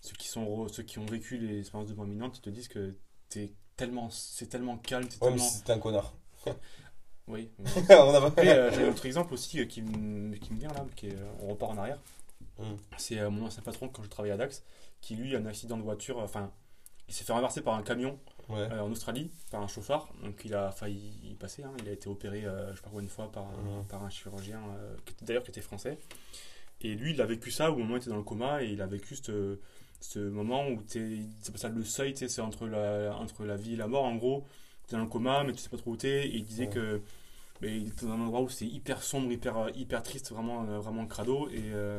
[0.00, 2.68] ceux, qui sont, ceux qui ont vécu les expériences de mort imminente, ils te disent
[2.68, 2.94] que
[3.28, 5.50] t'es tellement, c'est tellement calme, c'est Ouais, mais tellement.
[5.50, 6.12] si c'était un connard.
[7.28, 7.50] Oui.
[7.90, 10.68] On a pas- Après, euh, j'ai un autre exemple aussi qui, me- qui me vient
[10.72, 11.98] là, qui est, on repart en arrière.
[12.58, 12.62] Mm.
[12.96, 14.64] C'est euh, mon ancien patron quand je travaillais à Dax,
[15.00, 16.50] qui lui a un accident de voiture, enfin,
[17.08, 18.18] il s'est fait renverser par un camion
[18.48, 18.58] Ouais.
[18.72, 20.08] euh, en Australie par un chauffard.
[20.22, 21.64] Donc il a failli y passer.
[21.64, 21.72] hein.
[21.82, 23.86] Il a été opéré, euh, je sais pas de fois, par, un- Mhm.
[23.88, 25.98] par un chirurgien, euh, d'ailleurs qui était français.
[26.80, 28.68] Et lui, il a vécu ça au moment où il était dans le coma et
[28.68, 29.58] il a vécu ce,
[30.00, 33.76] ce moment où t'es, c'est ça le seuil, c'est entre la, entre la vie et
[33.76, 34.46] la mort en gros.
[34.86, 36.26] Tu es dans le coma, mais tu sais pas trop où t'es.
[36.28, 36.72] Et il disait Ouais.
[36.72, 37.02] que
[37.62, 41.06] mais il était dans un endroit où c'est hyper sombre, hyper, hyper triste, vraiment, vraiment
[41.06, 41.48] crado.
[41.48, 41.98] Et euh,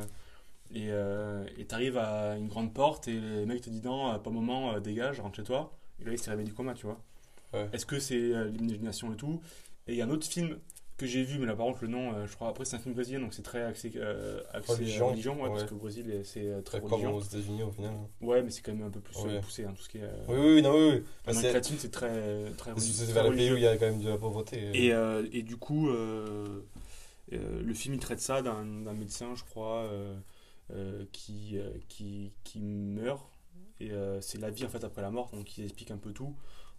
[0.74, 4.30] et euh, t'arrives à une grande porte et le mec te dit non, euh, pas
[4.30, 5.72] moment, euh, dégage, rentre chez toi.
[6.02, 7.00] Et là, il s'est réveillé du coma, tu vois.
[7.54, 7.70] Ouais.
[7.74, 9.42] Est-ce que c'est euh, l'imagination et tout?
[9.88, 10.58] Et il y a un autre film
[10.98, 12.96] que j'ai vu, mais là, par contre, le nom, je crois, après, c'est un film
[12.96, 15.08] brésilien, donc c'est très axé, euh, axé Religion.
[15.10, 15.68] religion, ouais, parce Ouais.
[15.68, 17.16] que le Brésil, est- c'est très Très comme religion.
[17.16, 17.94] aux États-Unis, au final.
[18.20, 19.40] Ouais, mais c'est quand même un peu plus Ouais.
[19.40, 20.04] poussé, hein, tout ce qui est.
[20.04, 20.90] euh, Oui, oui, non, oui.
[20.96, 21.04] oui.
[21.26, 23.86] Bah, Amérique latine, c'est très, très, c'est- vers les pays où il y a quand
[23.86, 24.72] même de la pauvreté.
[24.74, 25.88] Et, euh, et du coup,
[27.32, 28.64] le film il traite ça d'un
[28.94, 29.88] médecin, je crois,
[31.12, 33.26] qui, euh, qui, qui meurt.
[33.80, 36.12] Et euh, c'est la vie en fait après la mort, donc il explique un peu
[36.12, 36.36] tout.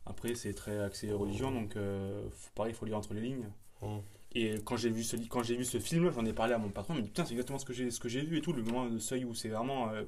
[0.06, 3.48] Après, c'est très axé religion, donc euh, faut- pareil, il faut lire entre les lignes.
[3.82, 3.98] Mm.
[4.34, 6.70] Et quand j'ai vu ce, quand j'ai vu ce film, j'en ai parlé à mon
[6.70, 8.40] patron, il m'a dit putain, c'est exactement ce que j'ai ce que j'ai vu et
[8.40, 10.04] tout, le moment de seuil où c'est vraiment euh,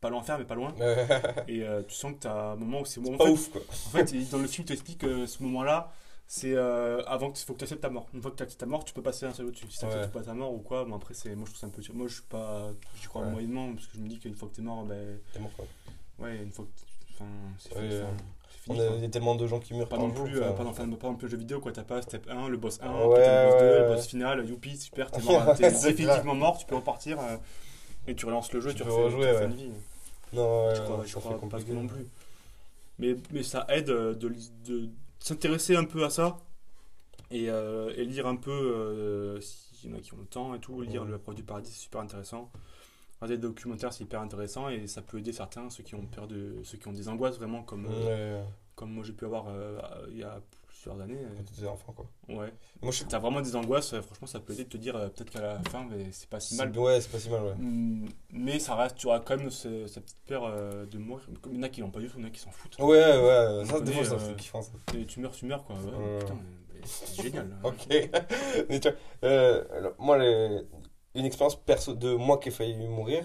[0.00, 0.74] pas l'enfer, mais pas loin.
[1.48, 3.14] Et euh, tu sens que tu as un moment où c'est bon.
[3.14, 3.60] en pas fait, ouf, quoi.
[3.86, 5.92] en fait, dans le film, tu expliques que ce moment-là,
[6.26, 8.06] c'est euh, avant que faut que tu acceptes ta mort.
[8.14, 9.66] Une fois que tu acceptes ta mort, tu peux passer un seul au-dessus.
[9.70, 10.08] Si tu Ouais.
[10.08, 11.82] pas ta mort ou quoi, bon, après, c'est, moi je trouve ça un peu.
[11.92, 12.70] Moi je suis pas.
[13.00, 13.30] J'y crois Ouais.
[13.30, 15.18] moyennement parce que je me dis qu'une fois que t'es mort, ben.
[15.32, 15.66] T'es mort, quoi.
[16.18, 17.14] Ouais, une fois que.
[17.14, 18.00] Enfin, c'est Ouais, fini.
[18.64, 18.96] c'est On a, quoi.
[18.96, 20.24] il y a tellement de gens qui meurent Pas par non jour.
[20.24, 21.70] plus, euh, pas dans enfin, exemple le jeu vidéo, quoi.
[21.72, 24.48] T'as pas step 1, le boss 1, Ouais, le boss 2, ouais, le boss final,
[24.48, 27.36] youpi, super, t'es mort, t'es C'est définitivement mort, tu peux repartir euh,
[28.08, 29.44] et tu relances le jeu et Tu tu peux refais, rejouer, tu refais ouais.
[29.50, 29.70] une vie.
[30.32, 32.06] Non, je crois, je crois pas que non plus.
[32.98, 34.32] Mais, mais ça aide euh, de,
[34.66, 34.88] de
[35.24, 36.36] s'intéresser un peu à ça
[37.30, 40.54] et, euh, et lire un peu, euh, s'il y en a qui ont le temps
[40.54, 41.06] et tout, lire.
[41.06, 42.52] Le Preuve du Paradis, c'est super intéressant.
[43.20, 46.28] Regarder des documentaires, c'est hyper intéressant et ça peut aider certains, ceux qui ont peur
[46.28, 46.56] de.
[46.62, 49.46] ceux qui ont des angoisses vraiment, comme, euh, Ouais, comme moi j'ai pu avoir
[50.10, 50.42] il y a
[50.84, 51.18] plusieurs années.
[51.36, 52.06] quand t'étais enfant, quoi.
[52.30, 52.52] euh, Ouais.
[52.82, 53.04] Moi, je.
[53.04, 55.40] T'as vraiment des angoisses, euh, franchement, ça peut aider de te dire euh, peut-être qu'à
[55.40, 56.70] la fin, mais c'est pas si mal.
[56.72, 57.54] c'est- Ouais, c'est pas si mal, ouais.
[57.56, 61.26] Mm, Mais ça reste, tu auras quand même ce- cette petite peur euh, de mourir.
[61.40, 62.40] Comme Il y en a qui l'ont pas du tout, il y en a qui
[62.40, 62.76] s'en foutent.
[62.78, 64.72] Ouais, ouais, On ça, des fois, euh, fout kiffant, ça.
[64.96, 65.76] Et tu meurs, tu meurs quoi.
[65.76, 66.18] Ouais, Ouais.
[66.20, 66.38] Putain,
[66.84, 67.50] c'est génial.
[67.52, 67.60] hein.
[67.64, 67.86] Ok.
[68.68, 73.24] Mais tu vois, euh, alors, moi, une expérience perso de moi qui ai failli mourir.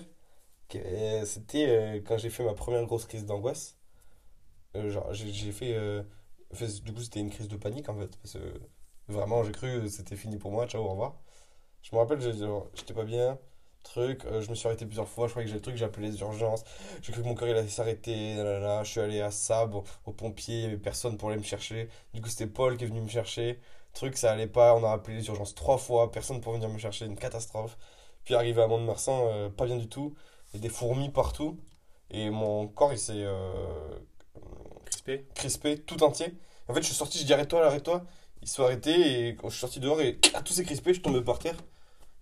[0.70, 0.80] qui
[1.26, 3.76] C'était euh, quand j'ai fait ma première grosse crise d'angoisse.
[4.76, 5.76] Euh, genre, j'ai fait,
[6.84, 8.18] Du coup, c'était une crise de panique en fait.
[8.18, 8.40] Parce que
[9.08, 10.68] vraiment, j'ai cru que c'était fini pour moi.
[10.68, 11.16] Ciao, au revoir.
[11.84, 13.40] Je me rappelle, j'étais pas bien.
[13.84, 15.28] Truc, euh, je me suis arrêté plusieurs fois.
[15.28, 16.64] Je croyais que j'ai le truc, j'ai appelé les urgences.
[17.02, 18.36] J'ai cru que mon cœur il allait s'arrêter.
[18.38, 20.58] Je suis allé à Sab, au, au pompier.
[20.60, 21.90] Il y avait personne pour aller me chercher.
[22.14, 23.60] Du coup, c'était Paul qui est venu me chercher.
[23.94, 24.76] Truc, ça allait pas.
[24.76, 26.12] On a appelé les urgences trois fois.
[26.12, 27.06] Personne pour venir me chercher.
[27.06, 27.78] Une catastrophe.
[28.26, 30.16] Puis arrivé à Mont-de-Marsan, euh, pas bien du tout.
[30.54, 31.60] Il y a des fourmis partout.
[32.12, 34.00] Et mon corps, il s'est euh,
[35.04, 35.26] Crispé.
[35.36, 36.34] crispé tout entier.
[36.68, 38.04] En fait, je suis sorti, je dis arrête-toi, arrête-toi.
[38.42, 40.94] Il se sont arrêtés et quand je suis sorti dehors et ah, tout s'est crispé,
[40.94, 41.56] je tombé par terre.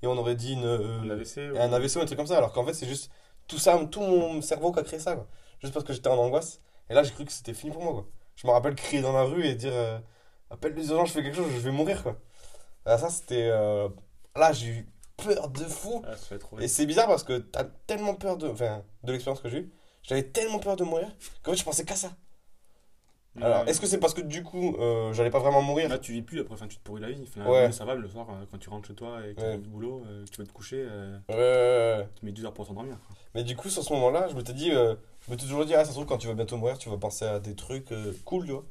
[0.04, 1.38] Et on aurait dit une, euh, Un AVC.
[1.52, 2.38] ou- un AVC ou un truc comme ça.
[2.38, 3.12] Alors qu'en fait, c'est juste
[3.48, 5.16] tout ça, tout mon cerveau qui a créé ça.
[5.16, 5.28] Quoi.
[5.62, 6.62] Juste parce que j'étais en angoisse.
[6.90, 7.94] Et là, j'ai cru que c'était fini pour moi.
[7.94, 8.08] Quoi.
[8.36, 9.98] Je me rappelle crier dans la rue et dire euh,
[10.52, 12.04] appelle les urgences, je fais quelque chose, je vais mourir.
[12.04, 12.18] Quoi.
[12.86, 13.50] Ah, ça, c'était.
[13.52, 13.90] euh,
[14.36, 16.04] Là, j'ai eu peur de fou.
[16.08, 16.14] Ah,
[16.62, 18.48] Et c'est bizarre parce que t'as tellement peur de.
[18.48, 19.74] Enfin, de l'expérience que j'ai eue.
[20.04, 21.08] J'avais tellement peur de mourir
[21.44, 22.12] qu'en fait, je pensais qu'à ça.
[23.42, 23.70] Alors, Ouais.
[23.70, 25.90] est-ce que c'est parce que du coup, euh, j'allais pas vraiment mourir?
[25.90, 27.24] Là, tu vis plus, après, enfin, tu te pourris la vie.
[27.28, 27.72] Enfin, Ouais.
[27.72, 29.56] Ça va le soir, euh, quand tu rentres chez toi et que Ouais.
[29.56, 32.54] tu du boulot, euh, que tu vas te coucher, euh, Ouais, tu mets 12 heures
[32.54, 32.98] pour t'endormir.
[33.36, 34.96] Mais du coup, sur ce moment-là, je me t'ai dit, euh,
[35.28, 36.90] je me t'ai toujours dit, ah, ça se trouve, quand tu vas bientôt mourir, tu
[36.90, 38.64] vas penser à des trucs euh, cool, tu vois.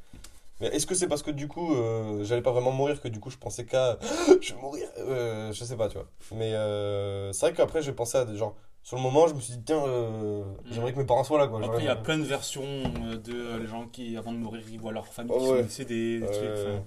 [0.61, 3.21] Mais est-ce que c'est parce que du coup, euh, j'allais pas vraiment mourir que du
[3.21, 3.99] coup, je pensais qu'à,
[4.41, 6.09] je vais mourir Euh, Je sais pas, tu vois.
[6.33, 8.57] Mais euh, c'est vrai qu'après, j'ai pensé à des genre,
[8.87, 11.49] sur le moment, je me suis dit, tiens, euh, j'aimerais que mes parents soient là,
[11.49, 11.61] quoi.
[11.61, 14.39] Après, il y a plein de versions euh, de euh, les gens qui, avant de
[14.39, 15.59] mourir, ils voient leur famille Oh, qui ouais.
[15.59, 16.85] sont décédées, des trucs.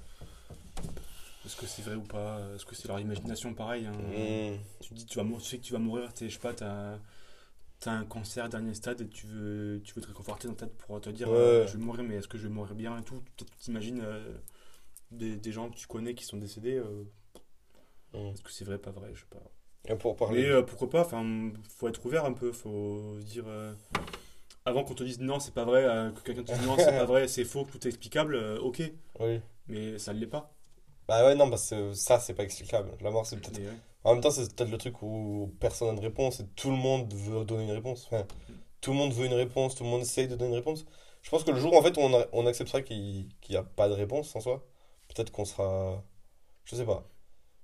[1.45, 2.39] Est-ce que c'est vrai ou pas?
[2.55, 3.91] Est-ce que c'est leur imagination pareil hein?
[3.91, 4.55] Hmm.
[4.79, 6.39] Tu te dis, tu, vas mourir, tu sais que tu vas mourir, t'es- je sais
[6.39, 6.99] pas, t'as
[7.85, 10.77] as un cancer dernier stade et tu veux, tu veux te réconforter dans ta tête
[10.77, 11.65] pour te dire Ouais.
[11.67, 13.21] je vais mourir, mais est-ce que je vais mourir bien et tout?
[13.35, 14.01] Tu t'imagines
[15.11, 16.81] des, des gens que tu connais qui sont décédés.
[18.13, 18.27] Hmm.
[18.31, 19.09] est-ce que c'est vrai, pas vrai?
[19.13, 19.43] Je sais pas.
[19.87, 20.43] Et pour parler.
[20.43, 22.51] Mais euh, pourquoi pas Enfin, faut être ouvert un peu.
[22.51, 23.45] Faut se dire.
[23.47, 23.73] euh,
[24.65, 26.85] avant qu'on te dise non, c'est pas vrai, euh, que quelqu'un te dise non, c'est
[26.91, 28.81] pas vrai, c'est faux, tout est explicable, ok.
[29.19, 29.41] Oui.
[29.67, 30.53] Mais ça ne l'est pas.
[31.07, 32.91] Bah ouais, non, parce que ça, c'est pas explicable.
[33.01, 33.57] La mort, c'est peut-être.
[33.59, 33.73] Ouais.
[34.03, 36.77] En même temps, c'est peut-être le truc où personne n'a de réponse et tout le
[36.77, 38.05] monde veut donner une réponse.
[38.11, 38.25] Enfin,
[38.81, 40.85] tout le monde veut une réponse, tout le monde essaye de donner une réponse.
[41.21, 43.89] Je pense que le jour en fait on, a- on acceptera qu'il n'y a pas
[43.89, 44.65] de réponse en soi,
[45.09, 46.03] peut-être qu'on sera.
[46.65, 47.05] Je sais pas.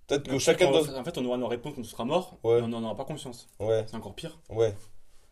[0.07, 0.97] Peut-être que Mais chacun doit.
[0.97, 2.57] En fait, on aura nos réponses quand on sera mort, Ouais.
[2.57, 3.47] mais on n'en aura pas conscience.
[3.59, 4.37] Ouais, C'est encore pire.
[4.49, 4.73] ouais.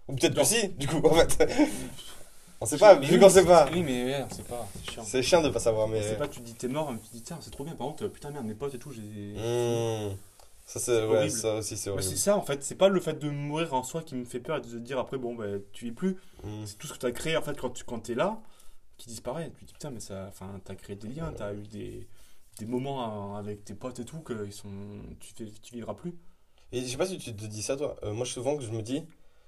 [0.08, 1.48] Ou peut-être que si, du coup, en fait.
[2.62, 3.70] on sait pas, Mais vu oui, qu'on sait pas.
[3.72, 5.04] Oui, mais ouais, on sait pas, c'est chiant.
[5.06, 6.02] C'est chiant de pas savoir, mais.
[6.02, 7.74] C'est pas, tu te dis t'es mort, mais tu te dis tiens, c'est trop bien.
[7.76, 9.02] Par contre, putain, merde, mes potes et tout, j'ai.
[9.02, 10.16] Hmm.
[10.66, 11.06] Ça, c'est.
[11.06, 12.04] Ouais, ça aussi, c'est horrible.
[12.04, 14.40] c'est ça en fait, c'est pas le fait de mourir en soi qui me fait
[14.40, 16.18] peur et de se dire après, bon, bah, tu es plus.
[16.44, 16.66] Hmm.
[16.66, 18.40] C'est tout ce que tu as créé en fait quand tu quand es là
[18.98, 19.52] qui disparaît.
[19.58, 20.26] Tu te dis putain, mais ça.
[20.28, 22.08] Enfin, t'as créé des liens, t'as eu des,
[22.60, 24.70] des moments avec tes potes et tout que ils sont,
[25.20, 26.14] tu, tu vivras plus.
[26.72, 27.96] Et je sais pas si tu te dis ça, toi.
[28.04, 29.04] Euh, moi, souvent, que je me dis,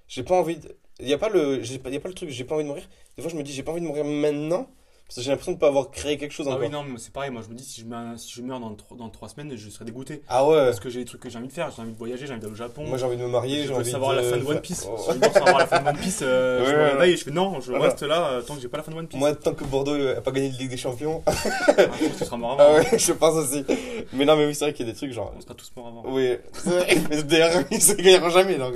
[0.08, 0.76] j'ai pas envie de.
[1.00, 2.88] Il y a pas le, y a pas le truc, j'ai pas envie de mourir.
[3.16, 4.68] Des fois, je me dis, j'ai pas envie de mourir maintenant,
[5.06, 6.62] parce que j'ai l'impression de pas avoir créé quelque chose Ah encore.
[6.62, 7.30] oui, non, mais c'est pareil.
[7.30, 9.54] Moi, je me dis si je meurs, si je meurs dans, tro- dans trois semaines,
[9.56, 10.22] je serai dégoûté.
[10.28, 10.56] Ah ouais.
[10.66, 11.70] Parce que j'ai des trucs que j'ai envie de faire.
[11.74, 12.84] J'ai envie de voyager, j'ai envie d'aller au Japon.
[12.86, 14.16] Moi, j'ai envie de me marier, j'ai envie savoir de.
[14.16, 14.86] la fin de One Piece.
[14.90, 14.96] Oh.
[14.98, 16.90] Si je veux savoir la fin de One Piece, euh, Ouais, je me ouais.
[16.92, 17.84] réveille et je fais non, je Voilà.
[17.84, 19.18] reste là euh, tant que j'ai pas la fin de One Piece.
[19.20, 21.22] Moi, tant que Bordeaux a pas gagné de Ligue des Champions.
[21.26, 22.74] Ah, je pense seras mort avant.
[22.76, 23.64] ah ouais, je pense aussi.
[24.12, 25.32] Mais non, mais oui, c'est vrai qu'il y a des trucs genre.
[25.36, 26.02] On sera tous morts avant.
[26.06, 26.36] Oui.
[27.10, 28.56] Mais d'ailleurs, ils se gagneront jamais.
[28.58, 28.74] Donc...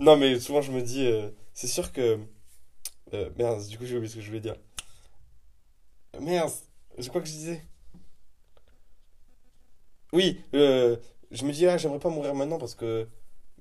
[0.00, 2.18] Non, mais souvent, je me dis, euh, c'est sûr que.
[3.14, 4.54] Euh, merde, du coup, j'ai oublié ce que je voulais dire.
[6.20, 6.50] Merde,
[6.98, 7.62] c'est quoi que je disais?
[10.12, 10.96] Oui, euh,
[11.30, 13.08] je me dis, ah, j'aimerais pas mourir maintenant parce que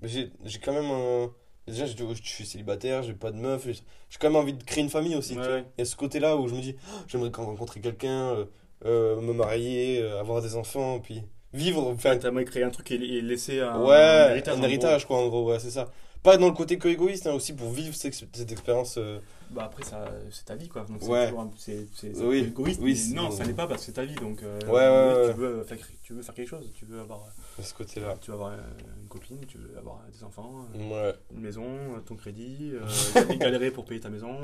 [0.04, 0.32] j'ai
[0.64, 0.92] quand même.
[0.92, 1.28] euh,
[1.68, 3.76] Déjà, je, je suis célibataire, j'ai pas de meuf, j'ai
[4.20, 5.36] quand même envie de créer une famille aussi.
[5.36, 5.58] Ouais, tu vois.
[5.58, 5.66] ouais.
[5.78, 8.46] Il y a ce côté-là où je me dis, Ah, j'aimerais quand rencontrer quelqu'un, euh,
[8.86, 11.22] euh, me marier, euh, avoir des enfants, puis
[11.54, 14.56] vivre, enfin, de créer un truc et, et laisser un, Ouais, un héritage.
[14.56, 15.92] un en héritage, quoi, en gros, ouais, c'est ça.
[16.24, 18.96] Pas dans le côté que égoïste, hein, aussi pour vivre cette, cette expérience.
[18.98, 19.20] euh.
[19.50, 20.84] Bah après, ça, c'est ta vie quoi.
[20.84, 21.26] Donc c'est Ouais.
[21.26, 21.88] toujours un- c'est
[22.24, 22.80] Oui, égoïste.
[22.82, 24.16] oui, non, ça n'est pas parce que c'est ta vie.
[24.16, 25.34] Donc euh, Ouais, ouais, ouais.
[25.34, 26.70] tu, veux faire, tu veux faire quelque chose.
[26.76, 27.26] Tu veux avoir,
[27.62, 28.16] ce côté-là.
[28.22, 28.58] tu veux avoir euh,
[29.02, 31.16] une copine, tu veux avoir des enfants, euh, Ouais.
[31.34, 31.66] une maison,
[32.06, 32.74] ton crédit,
[33.40, 34.38] galérer pour payer ta maison.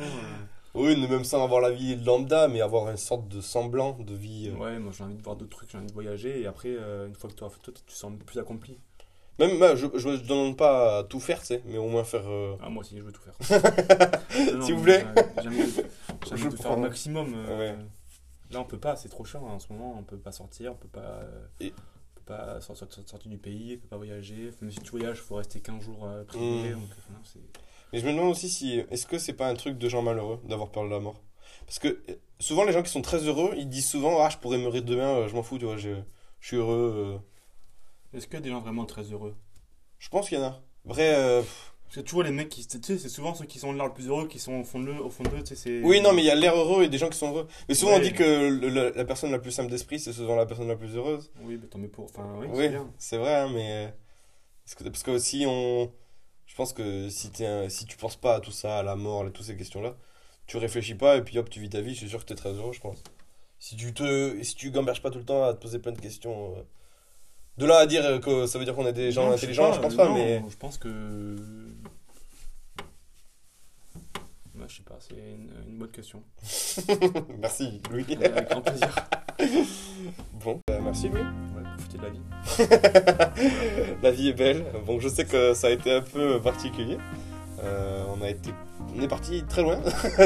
[0.73, 4.51] Oui, même sans avoir la vie lambda, mais avoir une sorte de semblant de vie.
[4.59, 6.41] Ouais, moi j'ai envie de voir d'autres trucs, j'ai envie de voyager.
[6.41, 8.77] Et après, euh, une fois que tu auras fait tout, tu te sens plus accompli.
[9.39, 12.27] Même, bah, je, me demande pas à tout faire, tu sais, mais au moins faire.
[12.27, 13.35] euh, Ah, moi aussi, je veux tout faire.
[14.55, 15.25] Non, S'il vous mais plaît.
[15.37, 15.65] J'ai j'ai envie de,
[16.25, 16.75] j'ai envie Je de faire prends.
[16.75, 17.33] le maximum.
[17.35, 17.77] euh, Ouais.
[18.51, 19.95] Là, on peut pas, c'est trop chiant hein, en ce moment.
[19.99, 23.37] On peut pas sortir, on peut pas, euh, Et- on peut pas sortir, sortir du
[23.37, 24.51] pays, on peut pas voyager.
[24.61, 26.69] Même si tu voyages, il faut rester 15 jours euh, privé.
[26.71, 26.73] Mm.
[26.73, 27.39] Donc, euh, non, c'est-
[27.93, 28.79] Mais je me demande aussi si.
[28.89, 31.21] Est-ce que c'est pas un truc de gens malheureux d'avoir peur de la mort?
[31.65, 34.37] Parce que euh, souvent, les gens qui sont très heureux, ils disent souvent Ah, je
[34.37, 35.89] pourrais mourir demain, euh, je m'en fous, tu vois, je,
[36.39, 36.93] je suis heureux.
[37.15, 37.17] euh.
[38.17, 39.35] Est-ce qu'il y a des gens vraiment très heureux?
[39.99, 40.61] Je pense qu'il y en a.
[40.85, 41.13] Vrai.
[41.15, 41.43] euh,
[41.91, 44.07] tu vois, les mecs, qui, tu sais, c'est souvent ceux qui sont là le plus
[44.07, 45.81] heureux qui sont au fond de, au fond d'eux, tu sais, c'est...
[45.83, 47.47] Oui, non, mais il y a l'air heureux et des gens qui sont heureux.
[47.69, 50.35] Mais souvent on dit que le- la, la personne la plus simple d'esprit, c'est souvent
[50.35, 51.31] la personne la plus heureuse.
[51.41, 52.05] Oui, mais tant mieux pour...
[52.05, 53.93] Enfin, oui, c'est Oui, c'est vrai, hein, mais.
[54.65, 55.91] Parce que, parce que aussi, on.
[56.45, 59.23] Je pense que si, un- si tu penses pas à tout ça, à la mort,
[59.25, 59.95] à toutes ces questions-là,
[60.45, 62.35] tu réfléchis pas et puis hop, tu vis ta vie, je suis sûr que t'es
[62.35, 63.01] très heureux, je pense.
[63.59, 64.41] Si tu te.
[64.43, 66.55] Si tu gamberges pas tout le temps à te poser plein de questions.
[66.57, 66.61] euh,
[67.57, 69.79] De là à dire que ça veut dire qu'on est des gens Non, intelligents, je
[69.79, 70.43] pense pas, non, mais.
[70.49, 70.87] Je pense que...
[74.55, 76.21] Ouais, je sais pas, c'est une, une bonne question.
[77.39, 78.05] Merci, Louis.
[78.11, 78.89] Euh, Avec grand plaisir.
[80.43, 81.21] Bon, bah, merci, Louis.
[81.21, 83.97] Ouais, profiter de la vie.
[84.03, 84.65] La vie est belle.
[84.85, 86.97] Bon, je sais que ça a été un peu particulier.
[87.63, 88.49] Euh, on a été,
[88.95, 89.75] on est parti très loin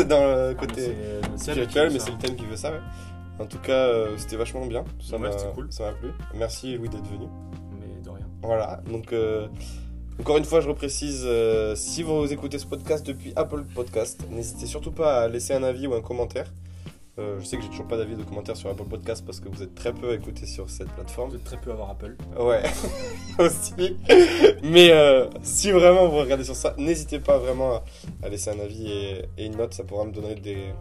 [0.07, 0.93] dans le côté
[1.37, 2.71] seul spirituel, mais c'est le thème qui veut ça.
[2.71, 2.79] ouais.
[3.39, 4.83] En tout cas, euh, c'était vachement bien.
[4.99, 5.67] Ça Ouais, m'a, cool.
[5.67, 6.09] plu.
[6.35, 7.25] Merci Louis d'être venu.
[7.79, 8.27] Mais de rien.
[8.43, 8.81] Voilà.
[8.91, 9.47] Donc, euh,
[10.19, 14.67] encore une fois, je reprécise, euh, si vous écoutez ce podcast depuis Apple Podcast, n'hésitez
[14.67, 16.51] surtout pas à laisser un avis ou un commentaire.
[17.39, 19.61] Je sais que j'ai toujours pas d'avis de commentaires sur Apple Podcast parce que vous
[19.61, 21.29] êtes très peu à écouter sur cette plateforme.
[21.29, 22.15] Vous êtes très peu à avoir Apple.
[22.39, 22.63] Ouais,
[23.37, 23.95] aussi.
[24.63, 24.91] Mais
[25.43, 27.83] si vraiment vous regardez sur ça, n'hésitez pas vraiment à,
[28.23, 30.73] à laisser un avis et, et une note, ça pourra me donner des,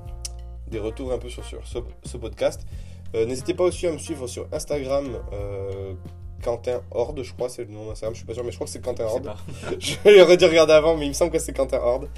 [0.71, 2.67] des retours un peu sur, sur ce, ce podcast.
[3.15, 5.95] Euh, n'hésitez pas aussi à me suivre sur Instagram, euh,
[6.43, 8.67] Quentin Horde, je crois, c'est le nom d'Instagram, je suis pas sûr, mais je crois
[8.67, 9.33] que c'est Quentin Horde.
[9.79, 12.09] Je l'aurais dû regarder avant, mais il me semble que c'est Quentin Horde.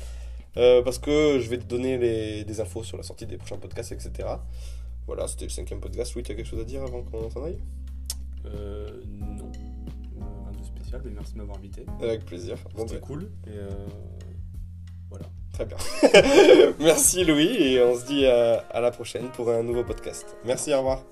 [0.59, 3.57] Euh, parce que je vais te donner les, des infos sur la sortie des prochains
[3.57, 4.29] podcasts, etc.
[5.07, 6.15] Voilà, c'était le cinquième podcast.
[6.15, 7.59] Oui, tu as quelque chose à dire avant qu'on s'en aille?
[8.47, 9.51] Euh, non.
[10.21, 11.87] Rien de spécial, mais merci de m'avoir invité.
[12.03, 12.57] Avec plaisir.
[12.77, 13.31] C'était bah, cool.
[13.47, 13.71] Et euh.
[15.53, 15.77] Très bien.
[16.81, 20.37] Merci Louis et on se dit euh, à, la prochaine pour un nouveau podcast.
[20.45, 21.03] Merci, au revoir.